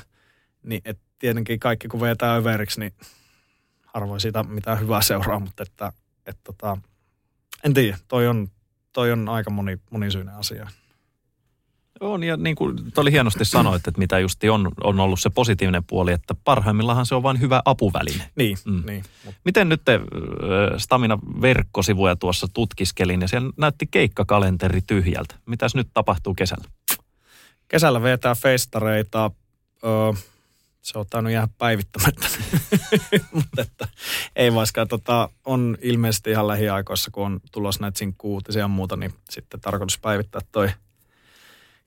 Niin 0.63 0.83
et 0.85 0.99
tietenkin 1.19 1.61
kaikki 1.61 1.89
kun 1.89 2.01
vetää 2.01 2.35
överiksi, 2.35 2.81
niin 2.81 2.93
harvoin 3.87 4.21
siitä 4.21 4.43
mitään 4.43 4.81
hyvää 4.81 5.03
seuraa, 5.03 5.41
mutta 5.41 5.63
että, 5.63 5.93
että 6.27 6.43
tota, 6.45 6.79
en 7.65 7.75
tiedä, 7.75 7.99
toi 8.09 8.29
on, 8.29 8.49
toi 8.93 9.13
on 9.13 9.29
aika 9.29 9.51
moni, 9.51 9.79
monisyinen 9.91 10.35
asia. 10.35 10.69
On, 12.01 12.25
ja 12.25 12.37
niin 12.37 12.57
kuin 12.57 12.79
oli 12.97 13.13
hienosti 13.13 13.45
sanoit, 13.45 13.89
että 13.89 13.99
mitä 13.99 14.19
justi 14.19 14.49
on, 14.49 14.73
on 14.85 15.01
ollut 15.01 15.21
se 15.21 15.31
positiivinen 15.31 15.85
puoli, 15.85 16.13
että 16.13 16.35
parhaimmillaan 16.45 17.07
se 17.07 17.15
on 17.15 17.23
vain 17.23 17.41
hyvä 17.41 17.63
apuväline. 17.65 18.31
Niin, 18.37 18.59
mm. 18.65 18.83
niin. 18.87 19.05
Miten 19.45 19.69
nyt 19.69 19.83
te 19.85 20.01
Stamina 20.77 21.19
verkkosivuja 21.41 22.17
tuossa 22.17 22.49
tutkiskelin, 22.55 23.21
ja 23.21 23.29
siellä 23.29 23.51
näytti 23.57 23.87
keikkakalenteri 23.91 24.81
tyhjältä. 24.87 25.35
Mitäs 25.47 25.75
nyt 25.75 25.89
tapahtuu 25.95 26.35
kesällä? 26.35 26.65
Kesällä 27.69 28.03
vetää 28.03 28.35
festareita. 28.35 29.31
Öö, 29.85 30.13
se 30.93 30.99
on 30.99 31.07
tainnut 31.11 31.33
jäädä 31.33 31.49
päivittämättä, 31.59 32.27
mutta 33.33 33.63
että 33.63 33.89
ei 34.37 34.55
vaikka 34.55 34.87
tota, 34.87 35.29
on 35.45 35.79
ilmeisesti 35.83 36.31
ihan 36.31 36.49
lähiaikoissa, 36.49 37.11
kun 37.11 37.27
on 37.27 37.41
tulossa 37.53 37.81
näitä 37.81 37.99
sinkkuutisia 37.99 38.61
ja 38.61 38.69
muuta, 38.69 38.97
niin 38.97 39.15
sitten 39.31 39.61
tarkoitus 39.61 39.99
päivittää 39.99 40.41
toi– 40.53 40.71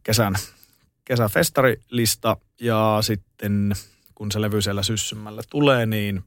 kesän, 0.03 0.35
kesäfestarilista 1.05 2.37
ja 2.61 2.97
sitten 3.01 3.73
kun 4.15 4.31
se 4.31 4.41
levy 4.41 4.61
siellä 4.61 4.83
syssymällä 4.83 5.41
tulee, 5.49 5.85
niin 5.85 6.23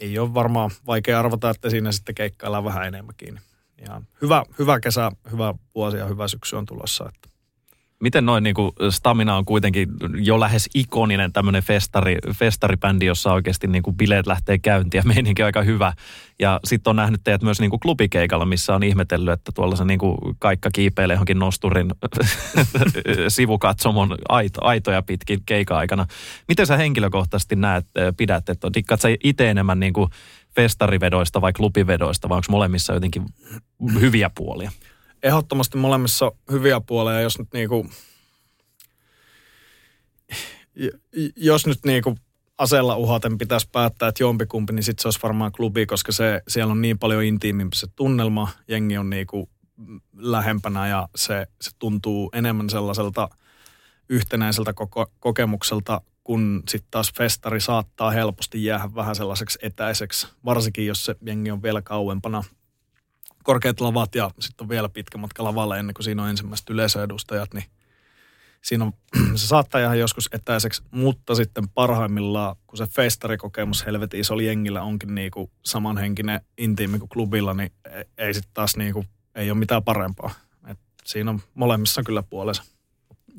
ei 0.00 0.18
ole 0.18 0.34
varmaan 0.34 0.70
vaikea 0.86 1.18
arvata, 1.18 1.50
että 1.50 1.70
siinä 1.70 1.92
sitten 1.92 2.14
keikkaillaan 2.14 2.64
vähän 2.64 2.86
enemmänkin. 2.86 3.40
Ja 3.86 4.02
hyvä, 4.22 4.44
hyvä 4.58 4.80
kesä, 4.80 5.12
hyvä 5.32 5.54
vuosi 5.74 5.96
ja 5.96 6.06
hyvä 6.06 6.28
syksy 6.28 6.56
on 6.56 6.66
tulossa. 6.66 7.08
Että 7.08 7.28
Miten 8.00 8.26
noin 8.26 8.44
niin 8.44 8.54
kuin 8.54 8.72
Stamina 8.90 9.36
on 9.36 9.44
kuitenkin 9.44 9.88
jo 10.14 10.40
lähes 10.40 10.68
ikoninen 10.74 11.32
tämmöinen 11.32 11.62
festari, 11.62 12.16
festaribändi, 12.32 13.06
jossa 13.06 13.32
oikeasti 13.32 13.66
niin 13.66 13.82
kuin 13.82 13.96
bileet 13.96 14.26
lähtee 14.26 14.58
käyntiin 14.58 14.98
ja 14.98 15.04
meininki 15.14 15.42
aika 15.42 15.62
hyvä. 15.62 15.92
Ja 16.38 16.60
sitten 16.64 16.90
on 16.90 16.96
nähnyt 16.96 17.20
teidät 17.24 17.42
myös 17.42 17.60
niin 17.60 17.70
kuin 17.70 17.80
klubikeikalla, 17.80 18.44
missä 18.44 18.74
on 18.74 18.82
ihmetellyt, 18.82 19.32
että 19.32 19.52
tuolla 19.54 19.76
se 19.76 19.84
niin 19.84 19.98
kuin 19.98 20.18
kaikka 20.38 20.70
kiipeilee 20.72 21.14
johonkin 21.14 21.38
nosturin 21.38 21.90
sivukatsomon 23.28 24.16
aito, 24.28 24.64
aitoja 24.64 25.02
pitkin 25.02 25.40
keika-aikana. 25.46 26.06
Miten 26.48 26.66
sä 26.66 26.76
henkilökohtaisesti 26.76 27.56
näet, 27.56 27.86
pidät, 28.16 28.48
että 28.48 28.70
dikkaat 28.74 29.00
sä 29.00 29.08
itse 29.24 29.50
enemmän 29.50 29.80
niin 29.80 29.92
kuin 29.92 30.10
festarivedoista 30.54 31.40
vai 31.40 31.52
klubivedoista, 31.52 32.28
vai 32.28 32.36
onko 32.36 32.46
molemmissa 32.50 32.94
jotenkin 32.94 33.26
hyviä 34.00 34.30
puolia? 34.34 34.70
Ehdottomasti 35.22 35.78
molemmissa 35.78 36.32
hyviä 36.50 36.80
puolia, 36.80 37.20
jos 37.20 37.38
nyt 37.38 37.48
niinku, 37.52 37.86
jos 41.36 41.66
nyt 41.66 41.78
niinku 41.84 42.16
aseella 42.58 42.96
uhaten 42.96 43.38
pitäisi 43.38 43.68
päättää, 43.72 44.08
että 44.08 44.22
jompikumpi, 44.22 44.72
niin 44.72 44.82
sitten 44.82 45.02
se 45.02 45.08
olisi 45.08 45.22
varmaan 45.22 45.52
klubi, 45.52 45.86
koska 45.86 46.12
se, 46.12 46.42
siellä 46.48 46.70
on 46.70 46.82
niin 46.82 46.98
paljon 46.98 47.24
intiimimpi 47.24 47.76
se 47.76 47.86
tunnelma, 47.96 48.48
jengi 48.68 48.98
on 48.98 49.10
niinku 49.10 49.48
lähempänä 50.16 50.88
ja 50.88 51.08
se, 51.16 51.46
se 51.60 51.70
tuntuu 51.78 52.30
enemmän 52.34 52.70
sellaiselta 52.70 53.28
yhtenäiseltä 54.08 54.72
koko, 54.72 55.12
kokemukselta, 55.20 56.00
kun 56.24 56.62
sitten 56.68 56.90
taas 56.90 57.12
festari 57.18 57.60
saattaa 57.60 58.10
helposti 58.10 58.64
jäädä 58.64 58.94
vähän 58.94 59.16
sellaiseksi 59.16 59.58
etäiseksi, 59.62 60.26
varsinkin 60.44 60.86
jos 60.86 61.04
se 61.04 61.14
jengi 61.26 61.50
on 61.50 61.62
vielä 61.62 61.82
kauempana 61.82 62.44
korkeat 63.42 63.80
lavat 63.80 64.14
ja 64.14 64.30
sitten 64.40 64.64
on 64.64 64.68
vielä 64.68 64.88
pitkä 64.88 65.18
matka 65.18 65.44
lavalle 65.44 65.78
ennen 65.78 65.94
kuin 65.94 66.04
siinä 66.04 66.22
on 66.22 66.28
ensimmäiset 66.28 66.70
yleisöedustajat, 66.70 67.54
niin 67.54 67.64
siinä 68.62 68.84
on, 68.84 68.92
se 69.38 69.46
saattaa 69.46 69.80
jäädä 69.80 69.94
joskus 69.94 70.28
etäiseksi, 70.32 70.82
mutta 70.90 71.34
sitten 71.34 71.68
parhaimmillaan, 71.68 72.56
kun 72.66 72.76
se 72.76 72.86
festarikokemus 72.86 73.86
helvetin 73.86 74.20
iso 74.20 74.34
jengillä 74.34 74.82
onkin 74.82 75.14
niinku 75.14 75.50
samanhenkinen 75.64 76.40
intiimi 76.58 76.98
kuin 76.98 77.08
klubilla, 77.08 77.54
niin 77.54 77.72
e, 77.84 78.02
ei 78.18 78.34
sitten 78.34 78.54
taas 78.54 78.76
niinku, 78.76 79.04
ei 79.34 79.50
ole 79.50 79.58
mitään 79.58 79.84
parempaa. 79.84 80.30
Et 80.68 80.78
siinä 81.04 81.30
on 81.30 81.40
molemmissa 81.54 82.02
kyllä 82.02 82.22
puolensa. 82.22 82.62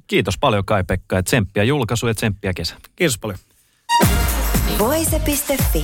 Kiitos 0.08 0.38
paljon 0.38 0.66
Kai-Pekka 0.66 1.16
ja 1.16 1.24
tsemppiä 1.24 1.64
julkaisu 1.64 2.08
ja 2.08 2.14
tsemppiä 2.14 2.54
kesä. 2.54 2.76
Kiitos 2.96 3.18
paljon. 3.18 3.40
Voise.fi 4.80 5.84